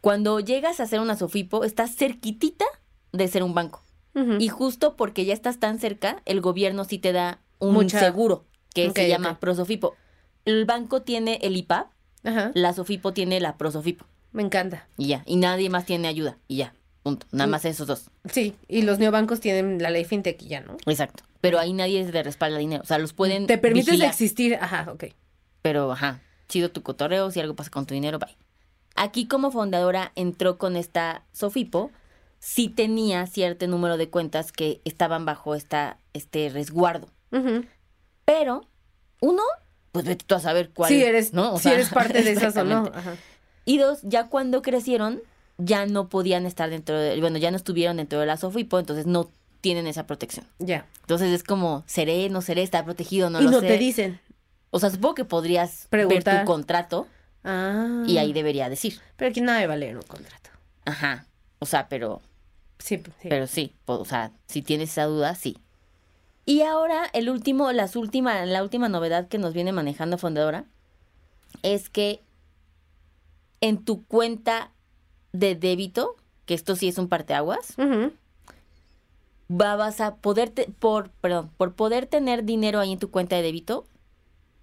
[0.00, 2.64] Cuando llegas a ser una Sofipo, estás cerquitita
[3.12, 3.84] de ser un banco.
[4.40, 8.44] Y justo porque ya estás tan cerca, el gobierno sí te da un seguro
[8.74, 9.94] que se llama Prosofipo.
[10.44, 11.92] El banco tiene el IPAP,
[12.54, 14.04] la Sofipo tiene la Prosofipo.
[14.34, 14.88] Me encanta.
[14.98, 17.24] Y ya, y nadie más tiene ayuda, y ya, punto.
[17.30, 18.10] Nada más esos dos.
[18.30, 20.76] Sí, y los neobancos tienen la ley fintech y ya, ¿no?
[20.86, 21.22] Exacto.
[21.40, 25.04] Pero ahí nadie de respalda dinero, o sea, los pueden Te permites existir, ajá, ok.
[25.62, 28.36] Pero, ajá, chido tu cotorreo, si algo pasa con tu dinero, bye.
[28.96, 31.92] Aquí como fundadora entró con esta Sofipo,
[32.40, 37.06] sí tenía cierto número de cuentas que estaban bajo esta, este resguardo.
[38.24, 38.62] Pero,
[39.20, 39.42] uno,
[39.92, 40.88] pues vete tú a saber cuál.
[40.88, 41.56] Si eres, ¿no?
[41.58, 42.90] si eres parte de esas o no.
[43.64, 45.22] Y dos, ya cuando crecieron,
[45.58, 49.06] ya no podían estar dentro de, bueno, ya no estuvieron dentro de la Sofipo, entonces
[49.06, 50.46] no tienen esa protección.
[50.58, 50.86] Ya.
[51.00, 54.20] Entonces es como, seré, no seré, está protegido, no y no te dicen.
[54.70, 56.34] O sea, supongo que podrías Preguntar.
[56.34, 57.06] ver tu contrato
[57.44, 58.04] ah.
[58.06, 59.00] y ahí debería decir.
[59.16, 60.50] Pero aquí nada de valer un contrato.
[60.84, 61.26] Ajá.
[61.60, 62.20] O sea, pero...
[62.78, 63.28] Sí, sí.
[63.28, 65.56] Pero sí, o sea, si tienes esa duda, sí.
[66.44, 70.66] Y ahora el último, las última, la última novedad que nos viene manejando Fundadora
[71.62, 72.20] es que
[73.64, 74.72] en tu cuenta
[75.32, 77.74] de débito, que esto sí es un parteaguas,
[79.48, 83.86] vas a poder, por, perdón, por poder tener dinero ahí en tu cuenta de débito,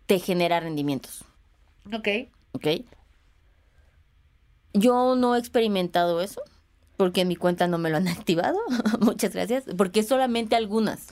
[0.06, 1.26] te genera rendimientos.
[1.92, 2.08] Ok.
[2.52, 2.68] Ok.
[4.74, 6.44] Yo no he experimentado eso
[6.96, 8.60] porque en mi cuenta no me lo han activado.
[9.00, 9.64] Muchas gracias.
[9.76, 11.08] Porque solamente algunas.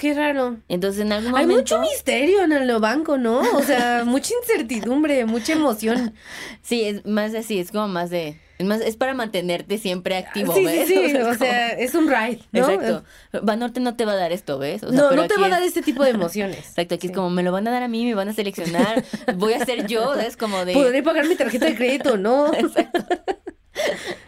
[0.00, 0.56] Qué raro.
[0.68, 1.52] Entonces, en algún momento...
[1.52, 3.40] Hay mucho misterio en el banco, ¿no?
[3.40, 6.14] O sea, mucha incertidumbre, mucha emoción.
[6.62, 8.40] Sí, es más así, es como más de...
[8.56, 10.88] Es más, es para mantenerte siempre activo, sí, ¿ves?
[10.88, 12.60] Sí, sí, o sea, es, un ride, ¿no?
[12.60, 13.04] Exacto.
[13.42, 14.82] Banorte no te va a dar esto, ¿ves?
[14.82, 16.58] no, no te va a dar este tipo de emociones.
[16.70, 19.04] Exacto, aquí es como, me lo van a dar a mí, me van a seleccionar,
[19.36, 20.38] voy a ser yo, ¿ves?
[20.38, 20.72] Como de...
[20.72, 22.54] Podré pagar mi tarjeta de crédito, ¿no?
[22.54, 23.00] Exacto.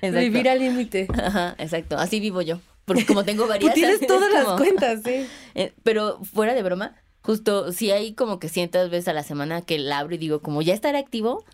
[0.02, 0.18] exacto.
[0.18, 1.08] Vivir al límite.
[1.14, 2.60] Ajá, exacto, así vivo yo.
[2.84, 3.74] Porque como tengo varias...
[3.74, 5.26] tienes todas las cuentas, sí.
[5.54, 9.60] Eh, pero fuera de broma, justo si hay como que cientos veces a la semana
[9.60, 11.44] que la abro y digo como ya estará activo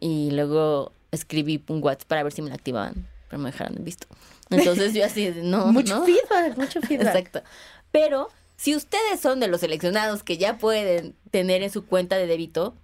[0.00, 4.06] y luego escribí un WhatsApp para ver si me la activaban, pero me dejaron visto.
[4.50, 7.08] Entonces yo así, no, mucho feedback, mucho feedback.
[7.08, 7.42] Exacto.
[7.90, 12.26] Pero si ustedes son de los seleccionados que ya pueden tener en su cuenta de
[12.26, 12.74] débito,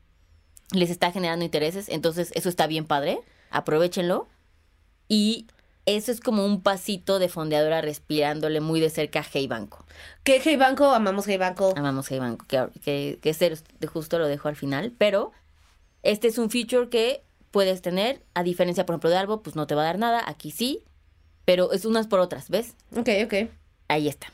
[0.72, 4.28] les está generando intereses, entonces eso está bien padre, aprovechenlo.
[5.08, 5.46] Y
[5.86, 9.84] eso es como un pasito de fondeadora respirándole muy de cerca a Hey Banco.
[10.24, 10.90] ¿Qué Hey Banco?
[10.90, 11.74] Amamos Hey Banco.
[11.76, 15.32] Amamos Hey Banco, que, que, que justo lo dejo al final, pero
[16.02, 19.66] este es un feature que puedes tener, a diferencia, por ejemplo, de algo, pues no
[19.66, 20.84] te va a dar nada, aquí sí,
[21.44, 22.74] pero es unas por otras, ¿ves?
[22.96, 23.50] Ok, ok.
[23.88, 24.28] Ahí está.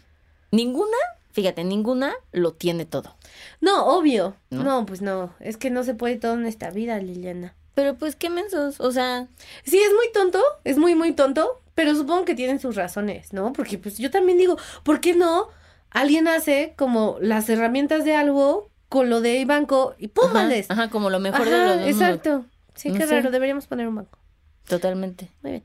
[0.51, 0.97] Ninguna,
[1.33, 3.17] fíjate, ninguna lo tiene todo.
[3.61, 4.37] No, obvio.
[4.51, 7.55] no pues no, es que no se puede todo en esta vida, Liliana.
[7.77, 9.29] Pero pues qué mensos, o sea.
[9.63, 13.53] Sí, es muy tonto, es muy, muy tonto, pero supongo que tienen sus razones, ¿no?
[13.53, 15.49] Porque pues yo también digo, ¿por qué no?
[15.91, 20.31] Alguien hace como las herramientas de algo con lo de banco y ¡pum!
[20.35, 22.47] Ajá, como lo mejor de lo de Exacto.
[22.75, 24.19] Sí, qué raro, deberíamos poner un banco.
[24.67, 25.31] Totalmente.
[25.43, 25.65] Muy bien.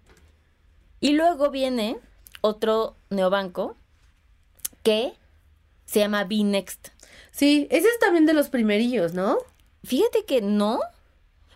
[0.99, 1.97] Y luego viene
[2.41, 3.77] otro neobanco
[4.83, 5.13] que
[5.85, 6.89] se llama B-Next.
[7.31, 9.37] Sí, ese es también de los primerillos, ¿no?
[9.85, 10.81] Fíjate que no,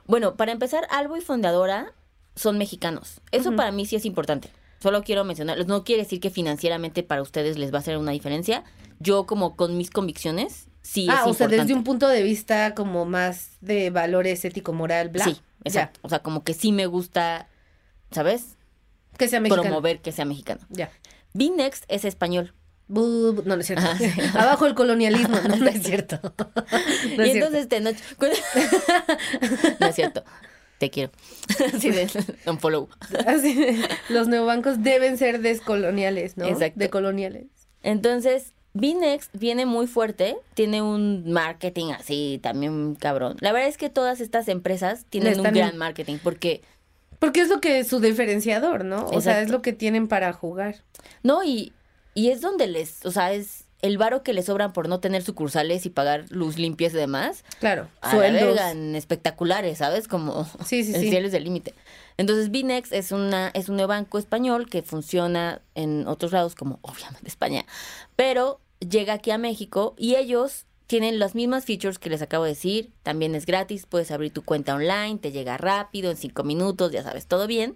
[0.05, 1.93] bueno, para empezar, Albo y Fundadora
[2.35, 3.21] son mexicanos.
[3.31, 4.49] Eso para mí sí es importante.
[4.79, 8.11] Solo quiero mencionar, no quiere decir que financieramente para ustedes les va a hacer una
[8.11, 8.63] diferencia.
[8.99, 13.05] Yo como con mis convicciones, sí ah, o sea, desde un punto de vista como
[13.05, 15.25] más de valores ético-moral, bla.
[15.25, 15.99] Sí, exacto.
[16.03, 17.47] O sea, como que sí me gusta,
[18.11, 18.57] ¿sabes?
[19.17, 19.63] Que sea mexicano.
[19.63, 20.61] Promover que sea mexicano.
[20.69, 20.91] Ya.
[21.33, 22.53] B-Next es español
[22.87, 23.85] no, no es cierto.
[23.85, 23.97] Ah,
[24.43, 25.37] Abajo el colonialismo.
[25.47, 26.19] No, no es cierto.
[27.17, 27.91] y entonces te no...
[29.79, 30.23] no es cierto.
[30.77, 31.11] Te quiero.
[31.73, 32.07] Así de
[32.47, 32.89] un follow.
[33.25, 36.45] Así los neobancos deben ser descoloniales, ¿no?
[36.45, 36.79] Exacto.
[36.79, 37.45] Decoloniales.
[37.81, 43.37] Entonces, Binext viene muy fuerte, tiene un marketing así también cabrón.
[43.39, 46.61] La verdad es que todas estas empresas tienen un gran marketing porque
[47.19, 49.05] porque es lo que es su diferenciador, ¿no?
[49.07, 50.83] O sea, es lo que tienen para jugar.
[51.23, 51.71] No, y
[52.15, 55.21] y es donde les, o sea, es, el varo que le sobran por no tener
[55.21, 57.43] sucursales y pagar luz limpias y demás.
[57.59, 58.59] Claro, sueldos.
[58.95, 60.07] espectaculares, ¿sabes?
[60.07, 61.09] Como Sí, sí, el sí.
[61.09, 61.75] cielo es el límite.
[62.17, 67.27] Entonces, Binex es una es un banco español que funciona en otros lados, como obviamente
[67.27, 67.65] España,
[68.15, 72.51] pero llega aquí a México y ellos tienen las mismas features que les acabo de
[72.51, 72.91] decir.
[73.03, 77.03] También es gratis, puedes abrir tu cuenta online, te llega rápido, en cinco minutos, ya
[77.03, 77.75] sabes, todo bien.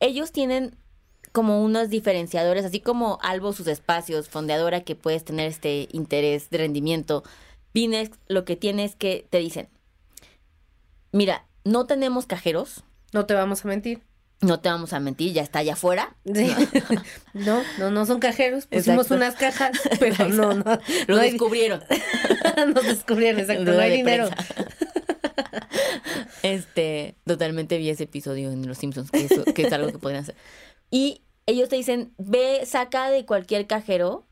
[0.00, 0.76] Ellos tienen
[1.36, 6.56] como unos diferenciadores, así como Albo sus espacios, fondeadora que puedes tener este interés de
[6.56, 7.24] rendimiento.
[7.74, 9.68] Binex lo que tiene es que te dicen,
[11.12, 14.00] mira, no tenemos cajeros, No te vamos a mentir.
[14.40, 16.16] no te vamos a mentir, ya está allá afuera.
[16.24, 16.50] Sí.
[17.34, 18.64] No, no, no son cajeros.
[18.66, 19.14] Pusimos Exacto.
[19.16, 20.64] unas cajas, pero no, no.
[21.06, 21.82] Lo no hay- descubrieron.
[22.74, 23.64] Nos descubrieron, exacto.
[23.64, 24.30] No hay dinero.
[24.30, 24.54] prensa.
[26.42, 30.22] Este, totalmente vi ese episodio en Los Simpsons, que, eso- que es algo que podrían
[30.22, 30.34] hacer.
[30.90, 34.24] Y ellos te dicen, ve, saca de cualquier cajero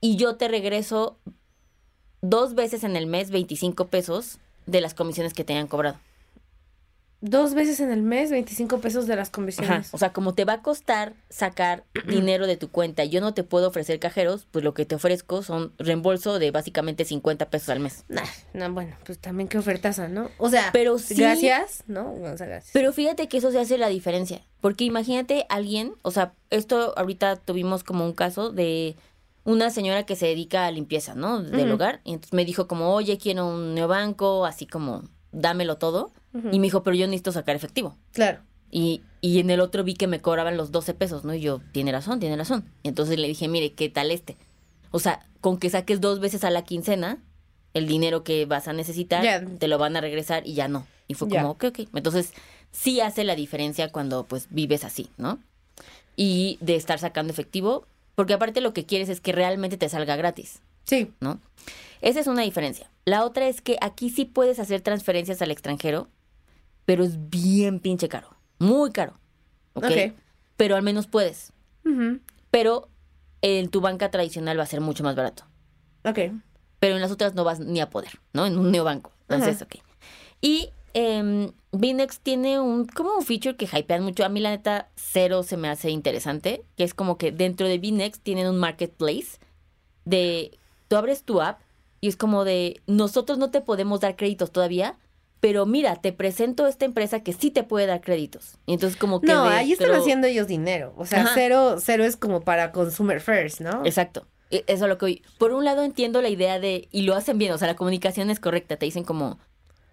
[0.00, 1.18] y yo te regreso
[2.20, 5.98] dos veces en el mes 25 pesos de las comisiones que te hayan cobrado.
[7.24, 9.32] Dos veces en el mes, 25 pesos de las Ajá.
[9.36, 9.90] comisiones.
[9.94, 13.44] O sea, como te va a costar sacar dinero de tu cuenta, yo no te
[13.44, 17.78] puedo ofrecer cajeros, pues lo que te ofrezco son reembolso de básicamente 50 pesos al
[17.78, 18.04] mes.
[18.08, 20.30] Nah, no, bueno, pues también qué ofertaza, ¿no?
[20.38, 22.12] O sea, Pero sí- gracias, ¿no?
[22.12, 22.70] O sea, gracias.
[22.72, 24.42] Pero fíjate que eso se hace la diferencia.
[24.62, 28.94] Porque imagínate alguien, o sea, esto ahorita tuvimos como un caso de
[29.42, 31.42] una señora que se dedica a limpieza, ¿no?
[31.42, 32.00] Del hogar.
[32.04, 36.12] Y entonces me dijo como, oye, quiero un neobanco, así como, dámelo todo.
[36.52, 37.98] Y me dijo, pero yo necesito sacar efectivo.
[38.12, 38.38] Claro.
[38.70, 41.34] Y, y en el otro vi que me cobraban los 12 pesos, ¿no?
[41.34, 42.64] Y yo, tiene razón, tiene razón.
[42.84, 44.36] Y entonces le dije, mire, ¿qué tal este?
[44.92, 47.18] O sea, con que saques dos veces a la quincena,
[47.74, 50.86] el dinero que vas a necesitar, te lo van a regresar y ya no.
[51.08, 51.80] Y fue como, ok, ok.
[51.94, 52.32] Entonces,
[52.72, 55.38] sí hace la diferencia cuando pues vives así, ¿no?
[56.16, 60.16] Y de estar sacando efectivo, porque aparte lo que quieres es que realmente te salga
[60.16, 60.60] gratis.
[60.84, 61.12] Sí.
[61.20, 61.40] ¿no?
[62.00, 62.90] Esa es una diferencia.
[63.04, 66.08] La otra es que aquí sí puedes hacer transferencias al extranjero,
[66.84, 68.36] pero es bien pinche caro.
[68.58, 69.18] Muy caro.
[69.74, 69.84] ¿ok?
[69.84, 70.14] Ok.
[70.56, 71.52] Pero al menos puedes.
[72.50, 72.88] Pero
[73.40, 75.44] en tu banca tradicional va a ser mucho más barato.
[76.04, 76.18] Ok.
[76.78, 78.46] Pero en las otras no vas ni a poder, ¿no?
[78.46, 79.12] En un neobanco.
[79.28, 79.76] Entonces, ok.
[80.40, 84.24] Y eh, Binex tiene un, como un feature que hypean mucho.
[84.24, 86.64] A mí, la neta, cero se me hace interesante.
[86.76, 89.38] Que es como que dentro de Binex tienen un marketplace
[90.04, 90.58] de.
[90.88, 91.60] Tú abres tu app
[92.00, 92.80] y es como de.
[92.86, 94.96] Nosotros no te podemos dar créditos todavía.
[95.40, 98.58] Pero mira, te presento esta empresa que sí te puede dar créditos.
[98.66, 99.26] Y entonces, como que.
[99.32, 100.94] No, de- ahí están pero- haciendo ellos dinero.
[100.96, 101.30] O sea, Ajá.
[101.34, 103.84] cero, cero es como para consumer first, ¿no?
[103.84, 104.26] Exacto.
[104.50, 105.22] E- Eso es lo que oí.
[105.38, 108.30] Por un lado entiendo la idea de, y lo hacen bien, o sea, la comunicación
[108.30, 108.76] es correcta.
[108.76, 109.40] Te dicen como,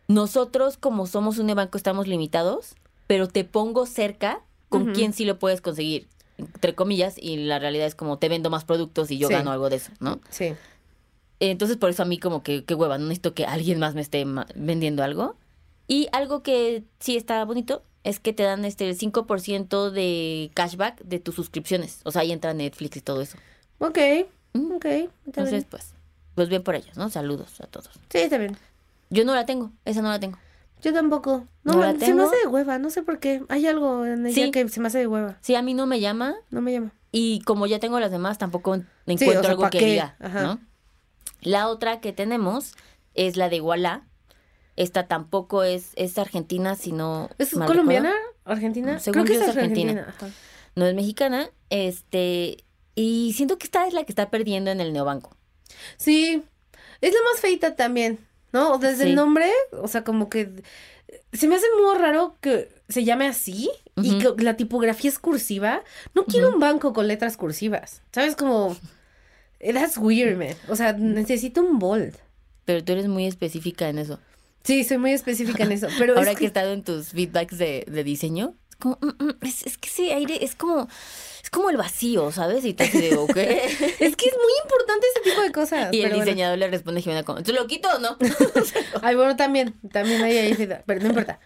[0.10, 2.76] nosotros como somos un banco estamos limitados,
[3.08, 4.94] pero te pongo cerca con Ujú.
[4.94, 8.66] quién sí lo puedes conseguir, entre comillas, y la realidad es como te vendo más
[8.66, 9.36] productos y yo Sí.
[9.36, 10.20] gano algo de eso, ¿no?
[10.32, 10.56] Sí.
[11.40, 14.02] Entonces por eso a mí como que, qué hueva, no necesito que alguien más me
[14.02, 15.36] esté vendiendo algo.
[15.88, 21.02] Y algo que sí está bonito es que te dan este el 5% de cashback
[21.04, 22.02] de tus suscripciones.
[22.04, 23.38] O sea, ahí entra Netflix y todo eso.
[23.80, 23.98] Ok.
[24.54, 24.86] Ok.
[25.26, 25.68] Entonces, bien.
[25.70, 25.94] pues,
[26.36, 27.10] pues bien por ellos, ¿no?
[27.10, 27.90] Saludos a todos.
[28.10, 28.58] Sí, está bien.
[29.10, 30.38] Yo no la tengo, esa no la tengo.
[30.82, 31.48] Yo tampoco.
[31.64, 32.24] No, ¿No me- la se me tengo?
[32.28, 33.44] hace de hueva, no sé por qué.
[33.50, 34.52] Hay algo en ella Sí.
[34.52, 35.38] que se me hace de hueva.
[35.42, 36.92] Sí, a mí no me llama No me llama.
[37.12, 40.16] y como ya tengo las demás, tampoco Sí, encuentro o sea, algo ¿pa' que diga.
[40.20, 40.60] ¿no?
[41.42, 42.76] La otra que tenemos
[43.14, 44.04] es la de Walla.
[44.78, 47.30] Esta tampoco es, es argentina, sino...
[47.38, 48.12] ¿Es colombiana?
[48.12, 49.00] recuerdo, ¿Argentina?
[49.00, 50.14] Según Creo que yo es argentina.
[50.76, 51.50] No es mexicana.
[51.70, 52.64] Este...
[52.96, 55.36] Y siento que esta es la que está perdiendo en el neobanco.
[55.98, 56.44] Sí.
[57.02, 58.20] Es la más feita también,
[58.52, 58.78] ¿no?
[58.78, 59.10] Desde Sí.
[59.10, 60.50] el nombre, o sea, como que
[61.34, 65.84] se me hace muy raro que se llame así y que la tipografía es cursiva.
[66.16, 68.02] No quiero un banco con letras cursivas.
[68.14, 68.36] ¿Sabes?
[68.36, 68.76] Como...
[69.60, 70.56] That's weird, man.
[70.70, 72.16] O sea, necesito un bold.
[72.66, 74.20] Pero tú eres muy específica en eso.
[74.64, 75.88] Sí, soy muy específica en eso.
[76.00, 79.24] Pero Ahora es que he estado en tus feedbacks de, de diseño, es como, mm,
[79.24, 80.88] mm, es, es que ese aire es como,
[81.50, 82.64] es como el vacío, ¿sabes?
[82.64, 83.36] Y te de, ok.
[83.36, 85.92] Es que es muy importante ese tipo de cosas.
[85.92, 86.24] y el bueno.
[86.24, 88.18] diseñador le responde a Jimena como, ¿tú lo quito o no?
[89.02, 91.40] Ay, bueno, también, también hay ahí, pero no importa.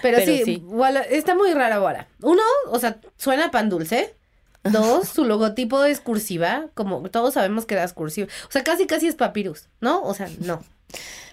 [0.00, 0.62] Pero, Pero sí, sí.
[0.64, 2.06] Walla- está muy rara Walla.
[2.22, 4.14] Uno, o sea, suena pan dulce.
[4.62, 8.28] Dos, su logotipo es cursiva, como todos sabemos que es cursiva.
[8.48, 10.02] O sea, casi casi es papyrus, ¿no?
[10.02, 10.62] O sea, no.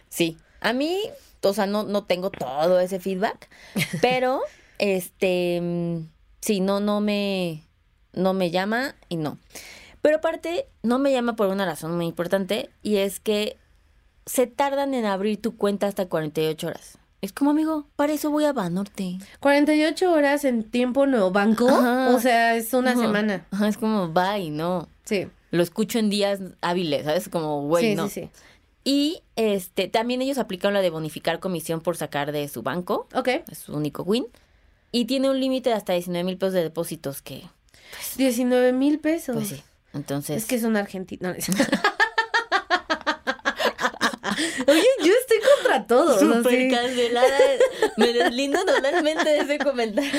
[0.10, 1.00] Sí, a mí,
[1.42, 3.50] o sea, no, no tengo todo ese feedback,
[4.02, 4.42] pero,
[4.80, 6.08] este, mm,
[6.42, 7.64] sí, no, no me,
[8.16, 9.38] no me llama y no.
[10.02, 13.58] Pero aparte, no me llama por una razón muy importante y es que
[14.26, 16.98] se tardan en abrir tu cuenta hasta 48 horas.
[17.22, 19.18] Es como, amigo, para eso voy a Banorte.
[19.40, 22.10] 48 horas en tiempo neobanco, Ajá.
[22.16, 23.02] o sea, es una Ajá.
[23.02, 23.46] semana.
[23.52, 24.88] Ajá, es como, bye, no.
[25.06, 25.28] Sí.
[25.52, 27.30] lo escucho en días hábiles, ¿sabes?
[27.30, 28.10] Como, güey, sí, no.
[28.10, 28.30] sí, sí.
[28.84, 33.08] Y este también ellos aplicaron la de bonificar comisión por sacar de su banco.
[33.16, 33.30] Ok.
[33.50, 34.28] Es su único win.
[34.92, 37.44] Y tiene un límite de hasta 19 mil pesos de depósitos que,
[38.18, 39.36] 19 mil pesos.
[39.36, 39.64] pues sí.
[39.94, 41.36] Entonces, Es que son argentinos.
[44.68, 46.20] Oye, yo estoy contra todo.
[46.20, 47.38] súper cancelada.
[47.98, 50.12] Me deslindo totalmente de ese comentario.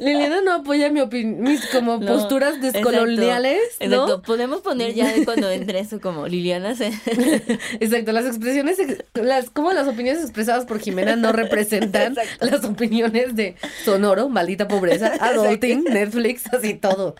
[0.00, 3.88] Liliana no apoya mi mis como No, posturas descoloniales, Exacto.
[3.96, 4.02] ¿no?
[4.04, 4.22] Exacto.
[4.22, 6.86] Podemos poner ya de cuando entre eso como Liliana se...
[7.80, 12.46] Exacto, las expresiones, ex- las, como las opiniones expresadas por Jimena no representan Exacto.
[12.46, 17.14] las opiniones de Sonoro, maldita pobreza, Adulting, Netflix, así todo.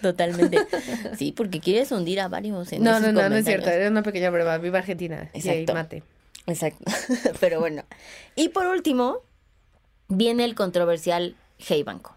[0.00, 0.58] Totalmente.
[1.18, 3.88] Sí, porque quieres hundir a varios en No, esos no, no, no es cierto, era
[3.88, 5.96] una pequeña breva, viva Argentina, ahí Exacto.
[5.96, 6.12] mate.
[6.46, 6.84] Exacto.
[7.40, 7.84] Pero bueno.
[8.34, 9.20] Y por último,
[10.08, 12.16] viene el controversial Hey Banco.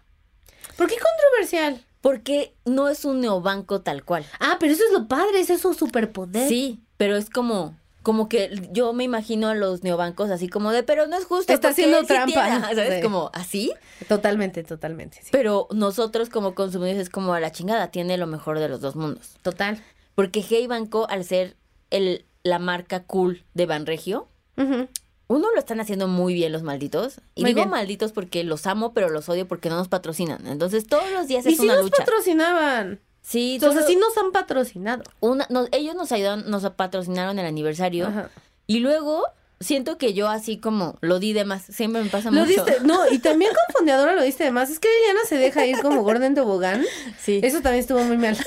[0.76, 1.84] ¿Por qué controversial?
[2.00, 4.24] Porque no es un neobanco tal cual.
[4.38, 6.48] Ah, pero eso es lo padre, ese es su superpoder.
[6.48, 10.82] Sí, pero es como, como que yo me imagino a los neobancos así como de,
[10.82, 11.52] pero no es justo.
[11.52, 12.44] Está haciendo sí trampa.
[12.44, 12.94] tiene", ¿Sabes?
[12.96, 13.02] Sí.
[13.02, 13.72] Como así.
[14.08, 15.28] Totalmente, totalmente, sí.
[15.32, 18.94] Pero nosotros como consumidores es como a la chingada, tiene lo mejor de los dos
[18.94, 19.38] mundos.
[19.42, 19.82] Total.
[20.14, 21.56] Porque Hey Banco, al ser
[21.90, 24.88] el, la marca cool de Banregio, Ujú.
[25.28, 27.20] uno lo están haciendo muy bien los malditos.
[27.34, 27.70] Y Muy digo bien.
[27.70, 30.46] malditos porque los amo, pero los odio porque no nos patrocinan.
[30.46, 31.98] Entonces todos los días Y es sí una nos lucha.
[31.98, 33.00] patrocinaban.
[33.22, 35.02] Sí, solo sí nos han patrocinado.
[35.20, 38.06] una, nos- ellos nos ayudaron, nos patrocinaron el aniversario.
[38.06, 38.30] Ajá.
[38.68, 39.24] Y luego
[39.58, 41.64] siento que yo así como lo di de más.
[41.64, 42.64] Siempre me pasa Lo mucho.
[42.64, 44.70] diste, no, y también con Fondeadora lo diste de más.
[44.70, 46.84] Es que Liliana se deja ir como gorda en tobogán.
[47.18, 47.40] Sí.
[47.42, 48.36] Eso también estuvo muy mal.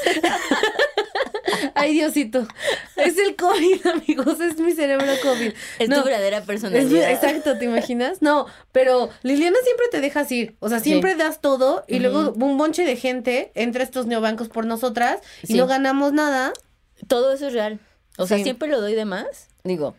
[1.75, 2.47] Ay, Diosito.
[2.95, 4.39] Es el COVID, amigos.
[4.39, 5.51] Es mi cerebro COVID.
[5.79, 7.11] Es No, tu verdadera es personalidad.
[7.11, 8.21] exacto, ¿te imaginas?
[8.21, 10.55] No, pero Liliana siempre te dejas ir.
[10.59, 14.49] O sea, siempre das todo y luego un bonche de gente entra a estos neobancos
[14.49, 16.53] por nosotras y no ganamos nada.
[17.07, 17.79] Todo eso es real.
[18.17, 18.43] O sea, Sí.
[18.43, 19.47] siempre lo doy de más.
[19.63, 19.95] Digo,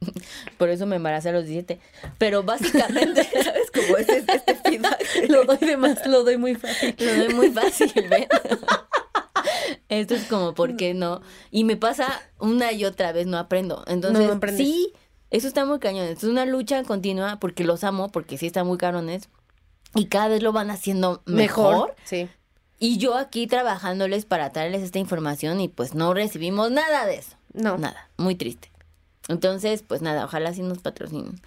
[0.58, 1.80] por eso me embaracé a los 17.
[2.18, 3.70] Pero básicamente, ¿sabes?
[3.70, 5.04] Como este, este feedback.
[5.28, 6.94] Lo doy de más, lo doy muy fácil.
[6.98, 8.26] Lo doy muy fácil, ¿ven?
[9.88, 11.20] Esto es como, ¿por qué no?
[11.50, 13.84] Y me pasa una y otra vez, no aprendo.
[13.86, 14.92] Entonces, No sí,
[15.30, 16.06] eso está muy cañón.
[16.06, 19.28] Es una lucha continua porque los amo, porque sí están muy carones.
[19.94, 21.72] Y cada vez lo van haciendo mejor.
[21.72, 21.96] Mejor.
[22.04, 22.28] Sí.
[22.78, 27.36] Y yo aquí trabajándoles para traerles esta información y pues no recibimos nada de eso.
[27.52, 27.76] No.
[27.78, 28.70] Nada, muy triste.
[29.28, 31.40] Entonces, pues nada, ojalá sí nos patrocinen.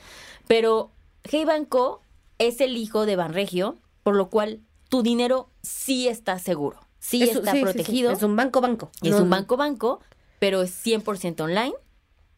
[0.48, 0.92] Pero
[1.24, 2.02] Hey Banco
[2.38, 7.36] es el hijo de Banregio, por lo cual tu dinero sí está seguro, sí Es-
[7.36, 7.64] está sí, sí, sí.
[7.64, 8.12] protegido.
[8.12, 8.90] Es un banco, banco.
[9.02, 10.00] Es No, un banco banco,
[10.40, 11.74] pero es 100% online.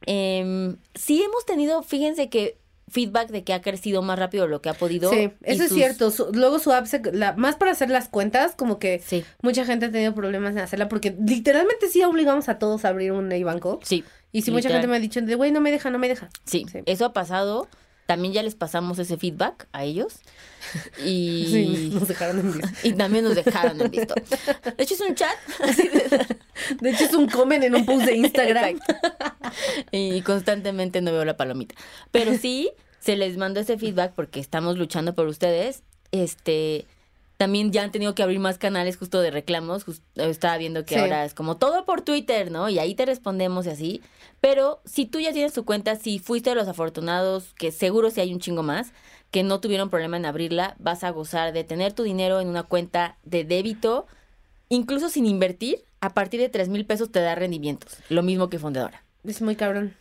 [0.05, 2.57] Em, sí hemos tenido, fíjense que
[2.89, 5.09] feedback de que ha crecido más rápido lo que ha podido.
[5.09, 6.11] Sí, eso es cierto.
[6.11, 9.65] Su- luego su app, se- la- más para hacer las cuentas, como que Sí, mucha
[9.65, 13.29] gente ha tenido problemas en hacerla porque literalmente sí obligamos a todos a abrir un
[13.43, 13.79] banco.
[13.83, 14.03] sí.
[14.35, 16.27] Y si mucha gente me ha dicho, de güey, no me deja, no me deja.
[16.43, 16.79] Sí, Sí.
[16.87, 17.67] eso ha pasado.
[18.05, 20.15] También ya les pasamos ese feedback a ellos.
[21.05, 22.69] Y, Sí, nos dejaron en visto.
[22.87, 24.13] y también nos dejaron en visto.
[24.77, 25.35] De hecho, es un chat.
[26.79, 28.77] de- hecho, es un comen en un post de Instagram.
[28.77, 29.09] Exacto.
[29.91, 31.75] Y constantemente no veo la palomita.
[32.11, 35.83] Pero sí, se les mandó ese feedback porque estamos luchando por ustedes.
[36.11, 36.85] Este.
[37.43, 39.85] También ya han tenido que abrir más canales justo de reclamos.
[39.85, 41.01] Jus- estaba viendo que Sí.
[41.01, 42.69] ahora es como todo por Twitter, ¿no?
[42.69, 44.01] Y ahí te respondemos y así.
[44.39, 48.21] Pero si tú ya tienes tu cuenta, si fuiste de los afortunados, que seguro si
[48.21, 48.93] hay un chingo más,
[49.29, 52.63] que no tuvieron problema en abrirla, vas a gozar de tener tu dinero en una
[52.63, 54.07] cuenta de débito,
[54.69, 57.97] incluso sin invertir, a partir de 3 mil pesos te da rendimientos.
[58.07, 59.03] Lo mismo que Fundadora.
[59.25, 59.95] Es muy cabrón.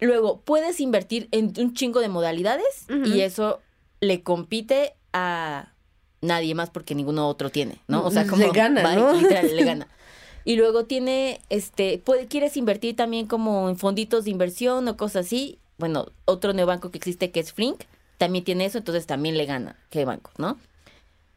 [0.00, 3.60] Luego, puedes invertir en un chingo de modalidades y eso
[4.00, 5.69] le compite a
[6.20, 8.04] nadie más porque ninguno otro tiene, ¿no?
[8.04, 9.12] O sea, Le como gana, bye, ¿no?
[9.14, 9.88] literal, le gana.
[10.44, 15.26] Y luego tiene, este, puede, quieres invertir también como en fonditos de inversión o cosas
[15.26, 15.58] así.
[15.78, 17.84] Bueno, otro neobanco que existe que es Flink,
[18.18, 20.58] también tiene eso, entonces también le gana que banco, ¿no?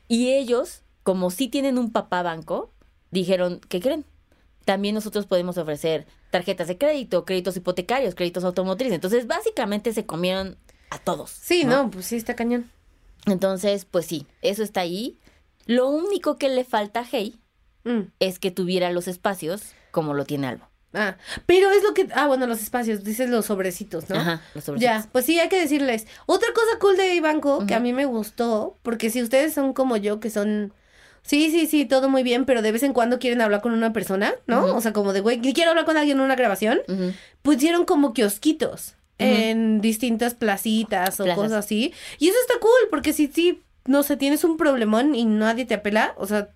[0.08, 2.72] Y ellos, como sí tienen un papá banco,
[3.12, 4.06] dijeron, ¿qué creen?
[4.66, 8.96] También nosotros podemos ofrecer tarjetas de crédito, créditos hipotecarios, créditos automotrices.
[8.96, 10.58] Entonces, básicamente se comieron
[10.90, 11.30] a todos.
[11.30, 12.70] Sí, no, pues sí, está cañón.
[13.26, 15.18] Entonces, pues sí, eso está ahí.
[15.66, 17.40] Lo único que le falta a Hey
[17.86, 18.12] Mm.
[18.20, 20.70] es que tuviera los espacios como lo tiene Albo.
[20.94, 22.08] Ah, pero es lo que.
[22.14, 24.16] Ah, bueno, los espacios, dices los sobrecitos, ¿no?
[24.16, 25.04] Ajá, los sobrecitos.
[25.04, 26.08] Ya, pues sí, hay que decirles.
[26.28, 29.98] Otra cosa cool de Banco que a mí me gustó, porque si ustedes son como
[29.98, 30.74] yo, que son.
[31.24, 33.92] Sí, sí, sí, todo muy bien, pero de vez en cuando quieren hablar con una
[33.92, 34.66] persona, ¿no?
[34.76, 36.80] O sea, como de, güey, quiero hablar con alguien en una grabación.
[37.42, 41.44] Pusieron como kiosquitos En distintas placitas o Plazas.
[41.44, 41.94] cosas así.
[42.20, 45.76] Y eso está cool, porque si sí, no sé, tienes un problemón y nadie te
[45.76, 46.50] apela, o sea,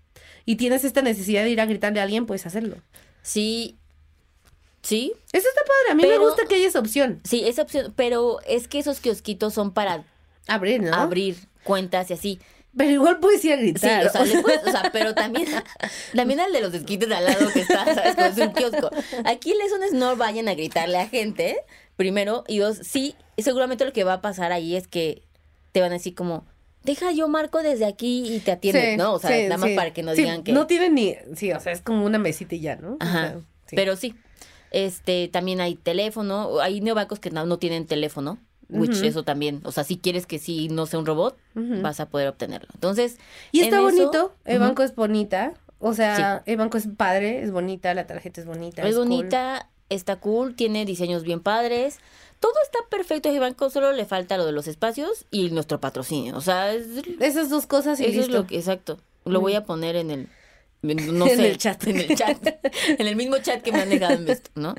[0.46, 2.78] y tienes esta necesidad de ir a gritarle a alguien, puedes hacerlo.
[3.22, 3.78] Sí.
[4.82, 5.12] Sí.
[5.34, 5.92] Eso está padre.
[5.92, 7.20] A mí me gusta que haya esa opción.
[7.24, 7.94] Sí, esa opción.
[7.96, 10.04] Pero es que esos kiosquitos son para
[10.48, 10.94] Abrir, ¿no?
[10.96, 12.40] abrir cuentas y así.
[12.78, 14.06] Pero igual puedes ir a Sí, gritar.
[14.06, 15.48] o sea, le puedes- o sea, pero también,
[16.16, 18.16] también al de los esquites de al lado que está, ¿sabes?
[18.16, 18.90] Como es un kiosco.
[19.26, 21.58] Aquí les es no vayan a gritarle a gente,
[21.98, 25.24] primero, y dos, sí, seguramente lo que va a pasar ahí es que
[25.74, 26.46] te van a decir como,
[26.84, 29.14] deja yo marco desde aquí y te atienden, Sí, ¿no?
[29.14, 29.76] O sea, sí, nada más sí.
[29.76, 30.54] para que no digan que...
[30.54, 31.16] No tienen ni.
[31.36, 32.94] Sí, o sea, es como una mesita y ya, ¿no?
[32.94, 33.42] O Ajá, sea,
[33.76, 34.16] pero sí.
[34.72, 38.38] Este, también hay teléfono, hay neobancos que no, no tienen teléfono,
[38.70, 42.10] which eso también, o sea, si quieres que sí no sea un robot, vas a
[42.10, 42.68] poder obtenerlo.
[42.74, 43.18] Entonces,
[43.52, 44.36] Y en está eso- bonito.
[44.46, 45.54] El banco es bonita.
[45.80, 48.82] O sea, el banco es padre, es bonita, la tarjeta es bonita.
[48.82, 52.00] Es bonita, está cool, tiene diseños bien padres.
[52.40, 56.36] Todo está perfecto ese banco, solo le falta lo de los espacios y nuestro patrocinio.
[56.38, 56.86] O sea, es,
[57.20, 59.00] Esas dos cosas y eso es lo que, exacto.
[59.26, 60.30] Lo voy a poner en el,
[60.84, 61.86] no En sé, el chat.
[61.88, 62.38] en el chat,
[63.00, 64.76] en el mismo chat que me han dejado en esto, ¿no?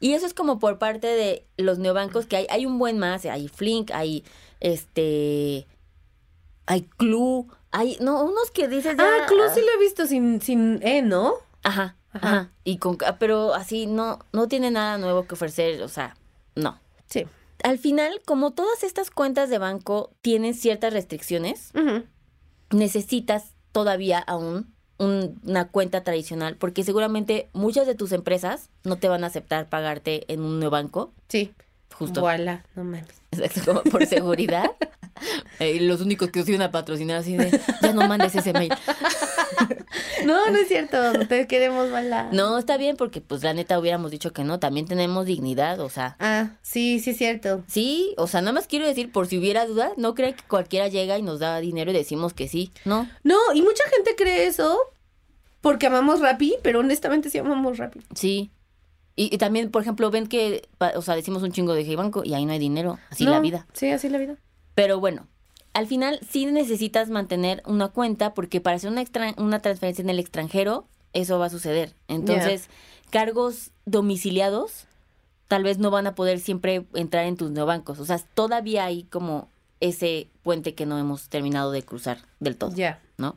[0.00, 3.24] Y eso es como por parte de los neobancos que hay, hay un buen más,
[3.24, 4.22] hay Flink, hay
[4.60, 5.66] este,
[6.66, 10.40] hay Clue, hay, no, unos que dices ya- Ah, Club sí lo he visto sin,
[10.40, 11.34] sin E, ¿no?
[11.62, 12.28] Ajá, Ajá.
[12.28, 12.50] ajá.
[12.64, 16.16] Y con, pero así no, no tiene nada nuevo que ofrecer, o sea,
[16.54, 16.78] no.
[17.06, 17.26] Sí.
[17.64, 21.72] Al final, como todas estas cuentas de banco tienen ciertas restricciones,
[22.70, 29.08] necesitas todavía aún un- una cuenta tradicional, porque seguramente muchas de tus empresas no te
[29.08, 31.52] van a aceptar pagarte en un neobanco, Sí.
[31.94, 33.06] justo Voilà, no mames.
[33.30, 34.70] exacto, como por seguridad.
[35.60, 37.50] Eh, los únicos que os iban a patrocinar así de,
[37.82, 38.72] ya no mandes ese mail.
[40.24, 41.12] No, no es cierto.
[41.14, 42.28] No te queremos bailar.
[42.32, 45.88] No, está bien porque pues la neta hubiéramos dicho que no, también tenemos dignidad, o
[45.88, 47.62] sea, Ah, sí, sí es cierto.
[47.66, 50.88] Sí, o sea, nada más quiero decir, por si hubiera duda, no crean que cualquiera
[50.88, 52.70] llega y nos da dinero y decimos que sí.
[52.84, 54.78] No, No, y mucha gente cree eso
[55.60, 58.00] porque amamos Rappi, pero honestamente sí amamos Rappi.
[58.14, 58.50] sí.
[59.16, 62.22] Y, y también, por ejemplo, ven que, o sea, decimos un chingo de Hey Banco
[62.24, 63.66] y ahí no hay dinero, así No, la vida.
[63.72, 64.36] Sí, así la vida.
[64.78, 65.26] Pero bueno,
[65.74, 70.10] al final sí necesitas mantener una cuenta porque para hacer una, extra- una transferencia en
[70.10, 71.94] el extranjero, eso va a suceder.
[72.06, 72.68] Entonces,
[73.10, 74.86] cargos domiciliados
[75.48, 77.98] tal vez no van a poder siempre entrar en tus neobancos.
[77.98, 79.48] O sea, todavía hay como
[79.80, 82.74] ese puente que no hemos terminado de cruzar del todo.
[82.74, 83.00] Ya.
[83.16, 83.36] ¿no?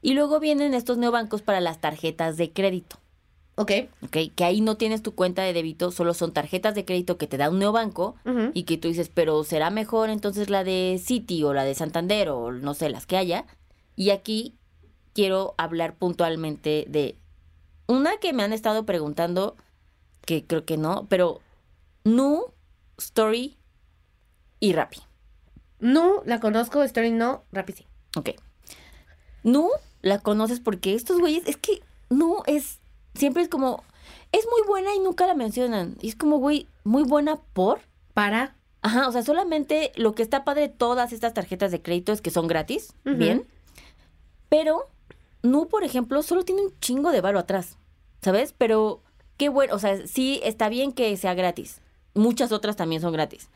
[0.00, 2.98] Y luego vienen estos neobancos para las tarjetas de crédito,
[3.56, 3.70] Ok.
[4.02, 4.16] ¿ok?
[4.34, 7.36] Que ahí no tienes tu cuenta de débito, solo son tarjetas de crédito que te
[7.36, 8.50] da un neobanco Ujú.
[8.52, 12.30] y que tú dices, pero será mejor entonces la de Citi o la de Santander
[12.30, 13.46] o no sé, las que haya.
[13.96, 14.56] Y aquí
[15.12, 17.16] quiero hablar puntualmente de
[17.86, 19.56] una que me han estado preguntando,
[20.26, 21.40] que creo que no, pero
[22.04, 22.46] Nu,
[22.98, 23.56] Story
[24.58, 24.98] y Rappi.
[25.78, 27.86] No, la conozco, Story no, Rappi sí.
[28.16, 28.30] Ok.
[29.42, 29.68] Nu
[30.02, 32.80] la conoces porque estos güeyes, es que Nu es,
[33.14, 33.82] siempre es como,
[34.32, 35.96] es muy buena y nunca la mencionan.
[36.00, 37.80] Y es como, güey, muy buena por.
[38.14, 38.54] Para.
[38.82, 42.20] Ajá, o sea, solamente lo que está padre de todas estas tarjetas de crédito es
[42.20, 43.46] que son gratis, bien.
[44.48, 44.88] Pero
[45.42, 47.76] Nu, por ejemplo, solo tiene un chingo de varo atrás,
[48.22, 48.54] ¿sabes?
[48.56, 49.02] Pero
[49.36, 51.80] qué bueno, o sea, sí está bien que sea gratis.
[52.14, 53.48] Muchas otras también son gratis.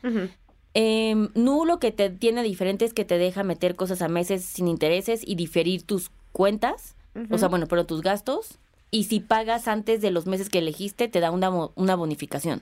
[0.73, 4.43] Eh, Nu lo que te tiene diferente es que te deja meter cosas a meses
[4.43, 6.95] sin intereses y diferir tus cuentas,
[7.31, 8.59] o sea, bueno, pero tus gastos.
[8.91, 12.61] Y si pagas antes de los meses que elegiste, te da una, una bonificación.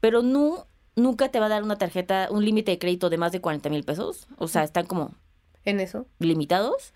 [0.00, 0.64] Pero Nu
[0.96, 3.68] nunca te va a dar una tarjeta, un límite de crédito de más de 40
[3.70, 4.26] mil pesos.
[4.38, 5.14] O sea, están como
[5.64, 6.06] En eso.
[6.18, 6.92] limitados.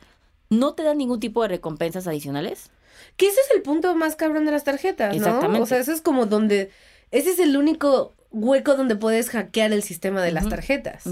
[0.50, 2.70] No te dan ningún tipo de recompensas adicionales.
[3.16, 5.16] Que ese es el punto más cabrón de las tarjetas, ¿no?
[5.16, 5.62] Exactamente.
[5.62, 6.70] O sea, eso es como donde.
[7.10, 11.04] Ese es el único hueco donde puedes hackear el sistema de las tarjetas.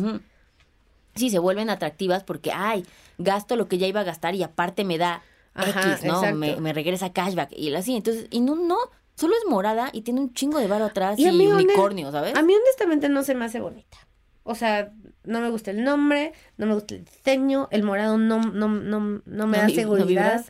[1.14, 2.84] Sí, se vuelven atractivas porque, ay,
[3.18, 5.22] gasto lo que ya iba a gastar y aparte me da
[5.54, 6.20] Ajá, X, ¿no?
[6.34, 7.96] Me, me regresa cashback y así.
[7.96, 8.76] Entonces, y no, no,
[9.16, 12.34] solo es morada y tiene un chingo de varo atrás y, Y unicornio, ¿sabes?
[12.34, 13.98] A mí honestamente no se me hace bonita.
[14.44, 14.92] O sea,
[15.24, 19.00] no me gusta el nombre, no me gusta el diseño, el morado no, no, no,
[19.24, 20.44] no me ¿No da vi- seguridad.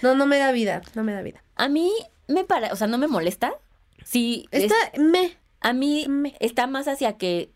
[0.00, 1.42] No, no me da vida, no me da vida.
[1.56, 1.90] A mí
[2.28, 3.52] me para, o sea, no me molesta.
[4.04, 5.36] Sí, es- Está me.
[5.60, 7.50] a mí me- está más hacia que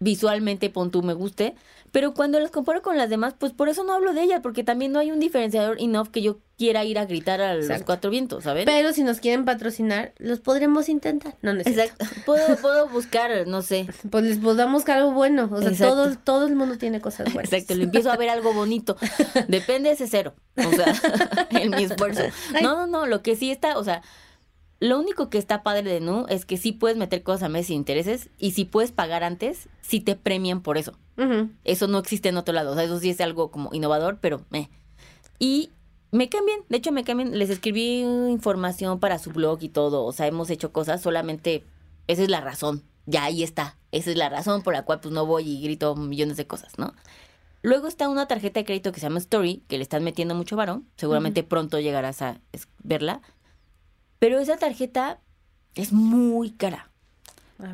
[0.00, 1.54] visualmente pon tú me guste,
[1.92, 4.64] pero cuando las comparo con las demás, pues por eso no hablo de ellas, porque
[4.64, 7.86] también no hay un diferenciador enough que yo quiera ir a gritar a los Exacto.
[7.86, 8.64] cuatro vientos, ¿sabes?
[8.64, 11.36] Pero si nos quieren patrocinar, los podremos intentar.
[11.40, 11.52] No.
[11.52, 12.04] Exacto.
[12.26, 13.86] Puedo, puedo buscar, no sé.
[14.10, 15.48] Pues les podamos buscar algo bueno.
[15.52, 15.94] O sea, Exacto.
[15.94, 17.52] todo, todo el mundo tiene cosas buenas.
[17.52, 18.96] Exacto, le empiezo a ver algo bonito.
[19.48, 20.34] Depende de ese cero.
[20.56, 20.94] O sea,
[21.50, 22.22] en mi esfuerzo.
[22.62, 24.02] No, no, no, lo que sí está, o sea,
[24.80, 27.68] lo único que está padre de Nu es que sí puedes meter cosas a meses
[27.68, 30.96] sin intereses y si puedes pagar antes, sí te premian por eso.
[31.64, 32.72] Eso no existe en otro lado.
[32.72, 34.68] O sea, eso sí es algo como innovador, pero eh.
[35.38, 35.70] Y
[36.10, 37.38] Me caen bien, de hecho me caen bien.
[37.38, 41.64] Les escribí información para su blog y todo, o sea, hemos hecho cosas, solamente
[42.06, 43.76] esa es la razón, ya ahí está.
[43.92, 46.78] Esa es la razón por la cual pues no voy y grito millones de cosas,
[46.78, 46.94] ¿no?
[47.62, 50.56] Luego está una tarjeta de crédito que se llama Story, que le están metiendo mucho
[50.56, 50.86] varón.
[50.96, 52.40] Seguramente pronto llegarás a
[52.82, 53.20] verla.
[54.18, 55.20] Pero esa tarjeta
[55.74, 56.90] es muy cara.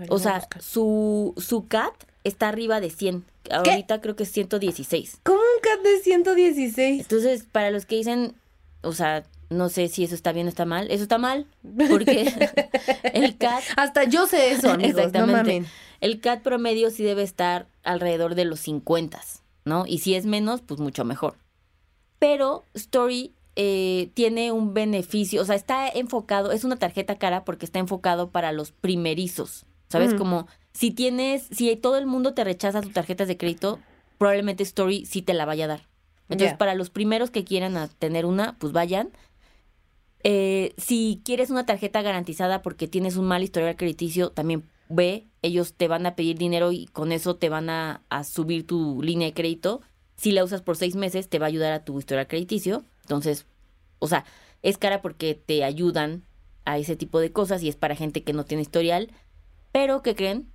[0.09, 3.25] o sea, su, su CAT está arriba de 100.
[3.51, 5.21] Ahorita creo que es 116.
[5.23, 7.01] ¿Cómo un CAT de 116?
[7.03, 8.35] Entonces, para los que dicen,
[8.83, 10.91] o sea, no sé si eso está bien o está mal.
[10.91, 11.47] Eso está mal,
[11.89, 12.33] porque
[13.13, 13.63] el CAT...
[13.77, 15.65] Hasta yo sé eso, amigos, Exactamente.
[16.01, 19.21] el CAT promedio sí debe estar alrededor de los 50,
[19.65, 19.85] ¿no?
[19.87, 21.37] Y si es menos, pues mucho mejor.
[22.19, 27.65] Pero Story eh, tiene un beneficio, o sea, está enfocado, es una tarjeta cara porque
[27.65, 30.15] está enfocado para los primerizos, ¿sabes?
[30.15, 33.79] Como si tienes, si todo el mundo te rechaza tus tarjetas de crédito,
[34.19, 35.89] probablemente Story sí te la vaya a dar.
[36.29, 39.11] Entonces, para los primeros que quieran tener una, pues vayan.
[40.25, 45.75] Eh, si quieres una tarjeta garantizada porque tienes un mal historial crediticio, también ve, ellos
[45.75, 49.35] te van a pedir dinero y con eso te van a, subir tu línea de
[49.35, 49.83] crédito.
[50.17, 52.85] Si la usas por seis meses, te va a ayudar a tu historial crediticio.
[53.03, 53.47] Entonces,
[53.99, 54.25] o sea,
[54.63, 56.25] es cara porque te ayudan
[56.65, 59.13] a ese tipo de cosas y es para gente que no tiene historial.
[59.73, 60.54] Pero, ¿qué creen?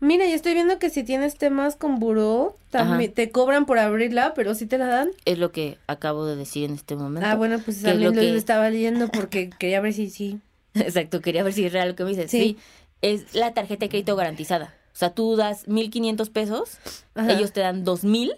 [0.00, 4.34] Mira, yo estoy viendo que si tienes temas con buró, también te cobran por abrirla,
[4.34, 5.10] pero sí te la dan.
[5.24, 7.28] Es lo que acabo de decir en este momento.
[7.28, 8.36] Ah, bueno, pues también lo, que...
[8.36, 10.40] estaba leyendo porque quería ver si sí.
[10.74, 12.30] Exacto, quería ver si es real lo que me dices.
[12.30, 12.58] Sí.
[13.02, 14.74] Es la tarjeta de crédito garantizada.
[14.92, 16.78] O sea, tú das 1.500 pesos,
[17.28, 18.36] ellos te dan 2.000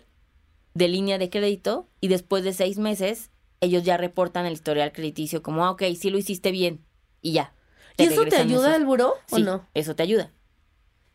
[0.75, 5.43] de línea de crédito y después de seis meses ellos ya reportan el historial crediticio
[5.43, 6.81] como, ah, ok, sí lo hiciste bien
[7.21, 7.53] y ya.
[7.99, 9.67] ¿Y eso te ayuda al buró o no?
[9.75, 10.31] Eso te ayuda.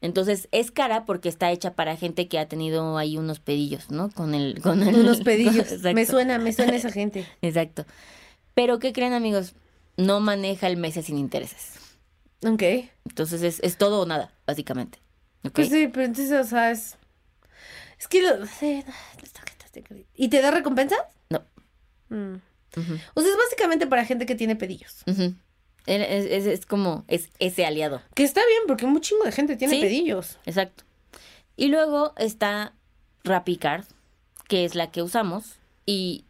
[0.02, 4.10] Entonces es cara porque está hecha para gente que ha tenido ahí unos pedillos, ¿no?
[4.10, 5.82] Con el, con unos pedillos.
[5.94, 7.26] me suena, me suena esa gente.
[7.42, 7.86] Exacto.
[8.56, 9.54] Pero ¿qué creen amigos?
[9.98, 11.76] No maneja el mes sin intereses.
[12.44, 12.64] Ok.
[13.06, 15.00] Entonces es, es todo o nada, básicamente.
[15.54, 16.98] Pues sí, pero entonces, o sea, es.
[17.98, 18.84] Es que lo, sí,
[20.16, 20.96] ¿Y te da recompensa?
[21.30, 21.44] No.
[22.10, 22.36] Mm.
[23.14, 25.04] O sea, es básicamente para gente que tiene pedillos.
[25.86, 28.02] Es, como, es ese aliado.
[28.14, 30.38] Que está bien, porque un chingo de gente tiene pedillos.
[30.46, 30.84] Exacto.
[31.56, 32.74] Y luego está
[33.24, 33.86] RappiCard,
[34.48, 35.58] que es la que usamos.
[35.86, 36.26] Y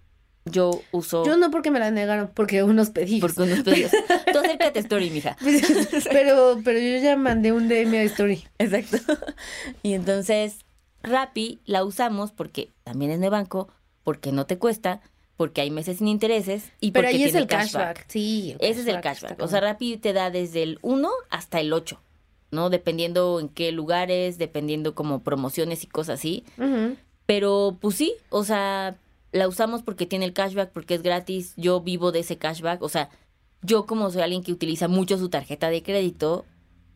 [0.46, 1.26] yo uso.
[1.26, 3.22] Yo no porque me la negaron, porque unos pedillos.
[3.22, 3.92] Porque unos pedillos.
[4.32, 5.38] Tú acércate a Story, mija.
[6.12, 8.44] pero, pero yo ya mandé un DM a Story.
[8.58, 8.98] Exacto.
[9.84, 10.60] Y entonces,
[11.04, 13.70] Rappi la usamos porque también es de banco,
[14.04, 15.02] porque no te cuesta
[15.38, 18.06] porque hay meses sin intereses y Pero porque ahí es el cashback.
[18.08, 19.42] Sí, ese es el cashback.
[19.42, 22.00] O sea, Rappi te da desde el 1 hasta el 8,
[22.52, 22.70] ¿no?
[22.70, 26.44] Dependiendo en qué lugares, dependiendo como promociones y cosas así.
[27.26, 28.98] Pero pues sí, o sea,
[29.32, 31.54] la usamos porque tiene el cashback, porque es gratis.
[31.58, 32.82] Yo vivo de ese cashback.
[32.84, 33.10] O sea,
[33.62, 36.46] yo como soy alguien que utiliza mucho su tarjeta de crédito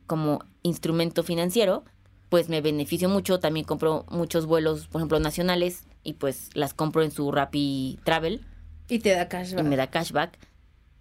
[0.06, 1.84] como instrumento financiero,
[2.30, 3.40] pues me beneficio mucho.
[3.40, 8.46] También compro muchos vuelos, por ejemplo, nacionales y pues las compro en su Rappi Travel.
[8.88, 9.66] Y te da cashback.
[9.66, 10.40] Y me da cashback.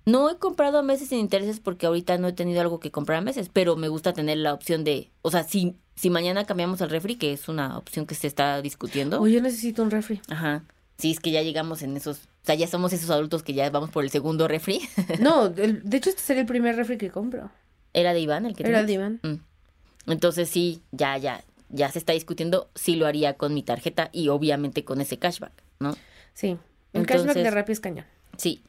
[0.07, 3.19] No he comprado a meses sin intereses porque ahorita no he tenido algo que comprar
[3.19, 6.83] a meses, pero me gusta tener la opción de, o sea, si, si mañana cambiamos
[6.83, 9.21] al refri, que es una opción que se está discutiendo.
[9.21, 10.21] O yo necesito un refri.
[10.29, 10.65] Ajá.
[10.99, 13.69] Sí, es que ya llegamos en esos, o sea, ya somos esos adultos que ya
[13.71, 14.81] vamos por el segundo refri.
[15.21, 17.51] no, de hecho este sería el primer refri que compro.
[17.93, 19.21] ¿Era de Iván el que Era de Iván.
[19.23, 20.11] Mm.
[20.11, 21.43] Entonces sí, ya, ya,
[21.75, 25.53] ya se está discutiendo si lo haría con mi tarjeta y obviamente con ese cashback,
[25.81, 25.97] ¿no?
[26.33, 26.57] Sí,
[26.93, 28.07] el cashback de Rappi es cañón.
[28.37, 28.63] Sí.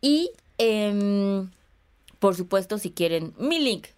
[0.00, 1.50] Y, em,
[2.18, 3.88] por supuesto, si quieren mi link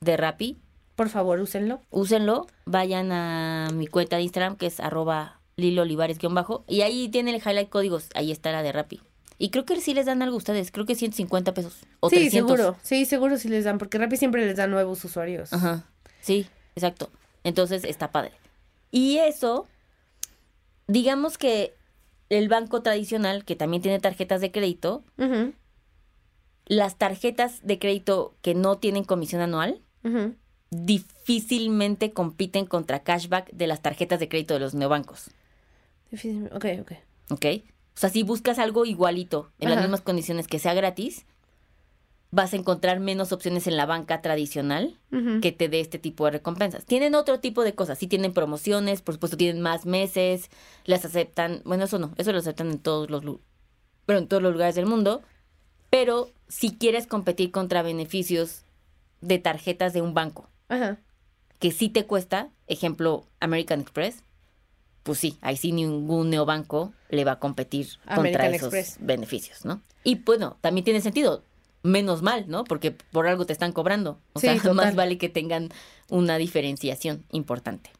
[0.00, 0.58] de Rappi.
[0.96, 1.80] Por favor, úsenlo.
[1.90, 2.46] Úsenlo.
[2.64, 5.84] Vayan a mi cuenta de Instagram, que es arroba Lilo
[6.30, 8.08] bajo y ahí tiene el highlight códigos.
[8.14, 9.00] Ahí está la de Rappi.
[9.38, 10.70] Y creo que sí les dan algo a ustedes.
[10.70, 11.80] Creo que 150 pesos.
[12.00, 12.76] O sí, seguro.
[12.82, 13.78] Sí, seguro sí les dan.
[13.78, 15.52] Porque Rappi siempre les da nuevos usuarios.
[15.52, 15.84] Ajá.
[16.20, 17.10] Sí, exacto.
[17.44, 18.32] Entonces está padre.
[18.90, 19.66] Y eso,
[20.86, 21.74] digamos que
[22.28, 25.04] el banco tradicional, que también tiene tarjetas de crédito,
[26.66, 29.80] las tarjetas de crédito que no tienen comisión anual,
[30.70, 35.30] difícilmente compiten contra cashback de las tarjetas de crédito de los neobancos.
[36.10, 36.92] Difícilmente, ok, ok.
[37.32, 37.46] Ok.
[37.94, 41.26] O sea, si buscas algo igualito, en las mismas condiciones que sea gratis,
[42.32, 44.96] vas a encontrar menos opciones en la banca tradicional
[45.42, 46.84] que te dé este tipo de recompensas.
[46.84, 50.48] Tienen otro tipo de cosas, sí tienen promociones, por supuesto tienen más meses,
[50.84, 53.24] las aceptan, bueno, eso no, eso lo aceptan en todos los
[54.06, 55.22] pero en todos los lugares del mundo,
[55.88, 58.64] pero si quieres competir contra beneficios
[59.20, 60.48] de tarjetas de un banco,
[61.58, 64.22] que sí te cuesta, ejemplo, American Express,
[65.02, 69.82] pues sí, ahí sí ningún neobanco le va a competir contra esos beneficios, ¿no?
[70.04, 71.42] Y bueno, también tiene sentido,
[71.82, 72.64] menos mal, ¿no?
[72.64, 74.20] Porque por algo te están cobrando.
[74.32, 75.70] O sea, más vale que tengan
[76.08, 77.90] una diferenciación importante.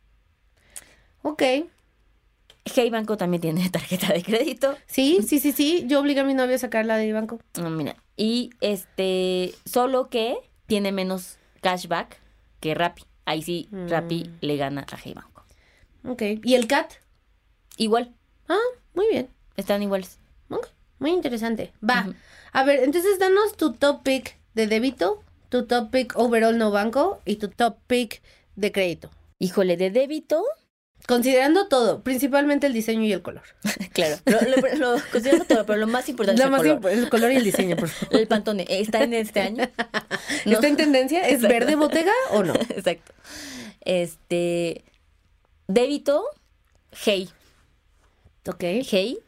[1.23, 1.43] Ok.
[2.65, 4.77] Hey Banco también tiene tarjeta de crédito.
[4.87, 5.85] Sí, sí, sí, sí.
[5.87, 7.41] Yo obligo a mi novio a sacarla de banco.
[7.55, 7.97] Ah, mira.
[8.17, 12.19] Y este, solo que tiene menos cashback
[12.61, 13.05] que Rappi.
[13.25, 14.37] Ahí sí, Rappi mm.
[14.41, 15.45] le gana a Hey Banco.
[16.05, 16.23] Ok.
[16.43, 16.95] ¿Y el CAT?
[17.77, 18.15] Igual.
[18.49, 18.59] Ah,
[18.95, 19.29] muy bien.
[19.57, 20.19] Están iguales.
[20.49, 20.67] Ok.
[20.99, 21.73] Muy interesante.
[21.89, 22.07] Va.
[22.53, 27.21] A ver, entonces danos tu top pick de débito, tu top pick overall no banco
[27.25, 28.23] y tu top pick
[28.57, 29.11] de crédito.
[29.39, 30.45] Híjole, de débito.
[31.07, 33.43] Considerando todo, principalmente el diseño y el color.
[33.93, 36.93] claro, lo, considerando todo, pero lo más importante es el color.
[36.93, 38.21] el color y el diseño, por favor.
[38.21, 39.65] El pantone, ¿está en este año?
[40.45, 41.27] ¿Está en tendencia?
[41.27, 42.55] ¿Es verde botega o no?
[42.69, 43.13] Exacto.
[43.81, 44.85] Este,
[45.69, 46.25] débito,
[46.93, 47.31] hey.
[48.47, 48.63] Ok.
[48.63, 49.19] Hey,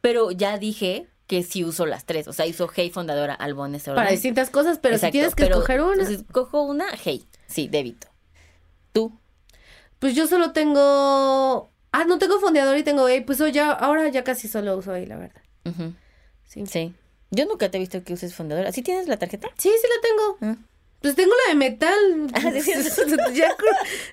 [0.00, 2.28] pero ya dije que sí uso las tres.
[2.28, 6.02] O sea, hizo Hey Fundadora Albones Para distintas cosas, pero si tienes que escoger una.
[6.02, 7.26] Entonces, cojo una, Hey.
[7.46, 8.08] Sí, débito.
[8.92, 9.18] ¿Tú?
[9.98, 11.70] Pues yo solo tengo.
[11.92, 13.22] Ah, no tengo fondeador y tengo Hey.
[13.26, 15.42] Pues ya, ahora ya casi solo uso Hey, la verdad.
[16.44, 16.64] Sí.
[16.66, 16.94] Sí.
[17.30, 18.70] Yo nunca te he visto que uses fundadora.
[18.70, 19.48] ¿Sí tienes la tarjeta?
[19.58, 20.38] Sí, sí la tengo.
[20.42, 20.56] Ah.
[21.00, 21.96] Pues tengo la de metal.
[22.34, 22.52] Ah,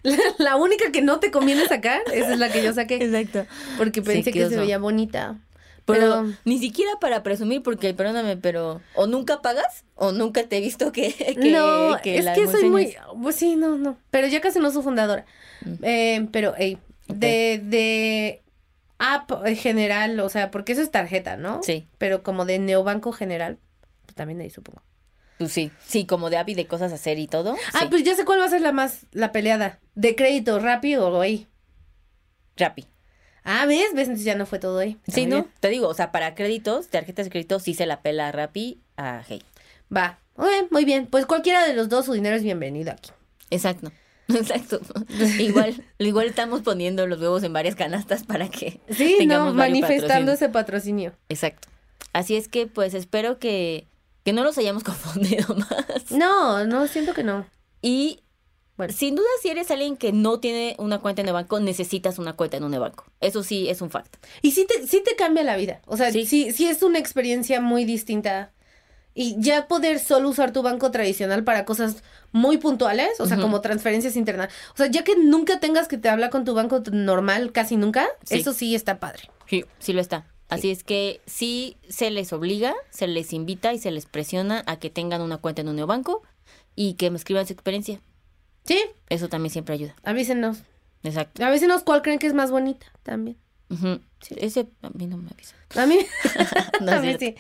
[0.38, 2.95] la, única que no te conviene sacar, esa es la que yo saqué.
[2.95, 3.45] Exacto.
[3.78, 5.38] Porque pensé que se veía bonita.
[5.86, 10.61] Pero, ni siquiera para presumir, porque perdóname, pero o nunca pagas o nunca te he
[10.61, 11.36] visto que.
[11.38, 12.95] no, es que soy muy.
[13.21, 13.97] Pues sí, no, no.
[14.09, 15.25] Pero ya casi no soy fundadora.
[15.65, 15.73] Mm.
[15.84, 16.77] Eh, pero, hey,
[17.07, 18.41] de, de
[18.97, 21.61] app general, o sea, porque eso es tarjeta, ¿no?
[21.63, 21.88] Sí.
[21.97, 23.59] Pero como de neobanco general,
[24.05, 24.81] pues también ahí supongo.
[25.38, 27.55] Pues sí, sí, como de app y de cosas a hacer y todo.
[27.73, 29.79] Ah, pues ya sé cuál va a ser la más, la peleada.
[29.95, 31.47] ¿De crédito, rápido o ahí?
[32.55, 32.86] Rappi.
[33.44, 33.94] Ah, ¿ves?
[33.94, 34.08] ¿Ves?
[34.08, 34.98] Entonces ya no fue todo ahí.
[35.08, 35.48] Sí, ¿no?
[35.60, 38.80] Te digo, o sea, para créditos, tarjetas de crédito, sí se la pela a Rappi
[38.98, 39.44] a Hey.
[39.96, 40.20] Va.
[40.72, 41.08] muy bien.
[41.08, 43.12] Pues cualquiera de los dos, su dinero es bienvenido aquí.
[43.50, 43.91] Exacto.
[44.30, 44.80] Exacto.
[45.39, 48.80] igual, igual estamos poniendo los huevos en varias canastas para que.
[48.89, 51.14] Sí, no, manifestando ese patrocinio.
[51.30, 51.68] Exacto.
[52.14, 53.88] Así es que, pues espero que,
[54.24, 56.12] que no los hayamos confundido más.
[56.12, 57.46] No, no, siento que no.
[57.82, 58.22] Y
[58.76, 62.17] bueno, sin duda, si eres alguien que no tiene una cuenta en el banco, necesitas
[62.17, 63.05] una cuenta en un banco.
[63.21, 64.17] Eso sí es un facto.
[64.41, 65.82] Y sí te, sí te cambia la vida.
[65.86, 66.26] O sea, sí.
[66.26, 68.51] sí, es una experiencia muy distinta.
[69.13, 73.61] Y ya poder solo usar tu banco tradicional para cosas muy puntuales, o sea, como
[73.61, 74.51] transferencias internas.
[74.74, 78.07] O sea, ya que nunca tengas que te hablar con tu banco normal, casi nunca,
[78.32, 79.30] eso sí está padre.
[79.45, 80.26] Sí, sí lo está.
[80.49, 84.78] Así es que sí se les obliga, se les invita y se les presiona a
[84.78, 86.24] que tengan una cuenta en un neobanco
[86.76, 88.01] y que me escriban su experiencia.
[88.66, 88.80] Sí.
[89.09, 89.95] Eso también siempre ayuda.
[90.03, 90.64] Avísenos.
[91.03, 91.45] Exacto.
[91.45, 93.38] Avísenos cuál creen que es más bonita también.
[94.38, 95.55] Ese a mí no me avisa.
[95.76, 95.97] A mí,
[96.88, 97.36] a mí sí.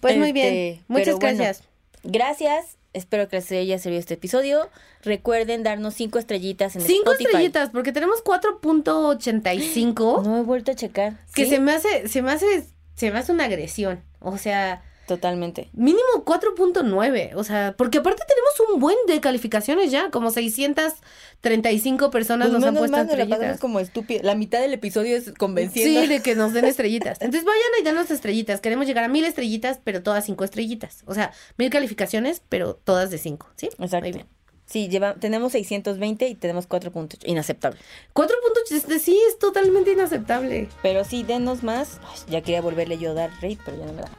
[0.00, 0.54] Pues muy bien.
[0.54, 1.62] Este, Muchas gracias.
[2.02, 2.78] gracias.
[2.92, 4.70] Espero que les haya servido este episodio.
[5.02, 7.18] Recuerden darnos cinco estrellitas en cinco Spotify.
[7.18, 10.22] Cinco estrellitas, porque tenemos 4.85.
[10.24, 11.18] No he vuelto a checar.
[11.34, 14.00] Que se me hace, se me hace, se me hace una agresión.
[14.20, 15.68] O sea, Totalmente.
[15.72, 22.48] Mínimo 4.9, o sea, porque aparte tenemos un buen de calificaciones ya, como 635 personas
[22.48, 23.60] pues nos han puesto estrellitas.
[23.60, 24.22] como estúpido.
[24.22, 26.00] La mitad del episodio es convenciendo.
[26.00, 27.20] Sí, de que nos den estrellitas.
[27.20, 28.60] Entonces vayan y denos estrellitas.
[28.60, 31.02] Queremos llegar a mil estrellitas, pero todas cinco estrellitas.
[31.06, 33.68] O sea, mil calificaciones, pero todas de cinco, ¿sí?
[33.78, 34.00] Exacto.
[34.04, 34.26] Muy bien.
[34.66, 37.20] Sí, lleva, tenemos 620 y tenemos 4 puntos.
[37.24, 37.78] Inaceptable.
[38.12, 40.68] 4 puntos, sí, es totalmente inaceptable.
[40.82, 42.00] Pero sí, denos más.
[42.28, 44.10] ya quería volverle yo a dar rate, pero ya no me da.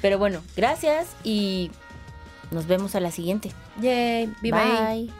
[0.00, 1.70] Pero bueno, gracias y
[2.50, 3.52] nos vemos a la siguiente.
[3.80, 4.50] Yay, bye.
[4.50, 5.10] bye.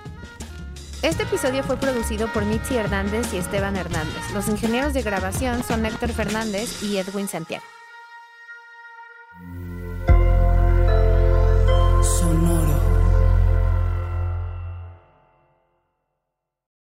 [1.02, 4.30] Este episodio fue producido por Mitzi Hernández y Esteban Hernández.
[4.34, 7.64] Los ingenieros de grabación son Héctor Fernández y Edwin Santiago.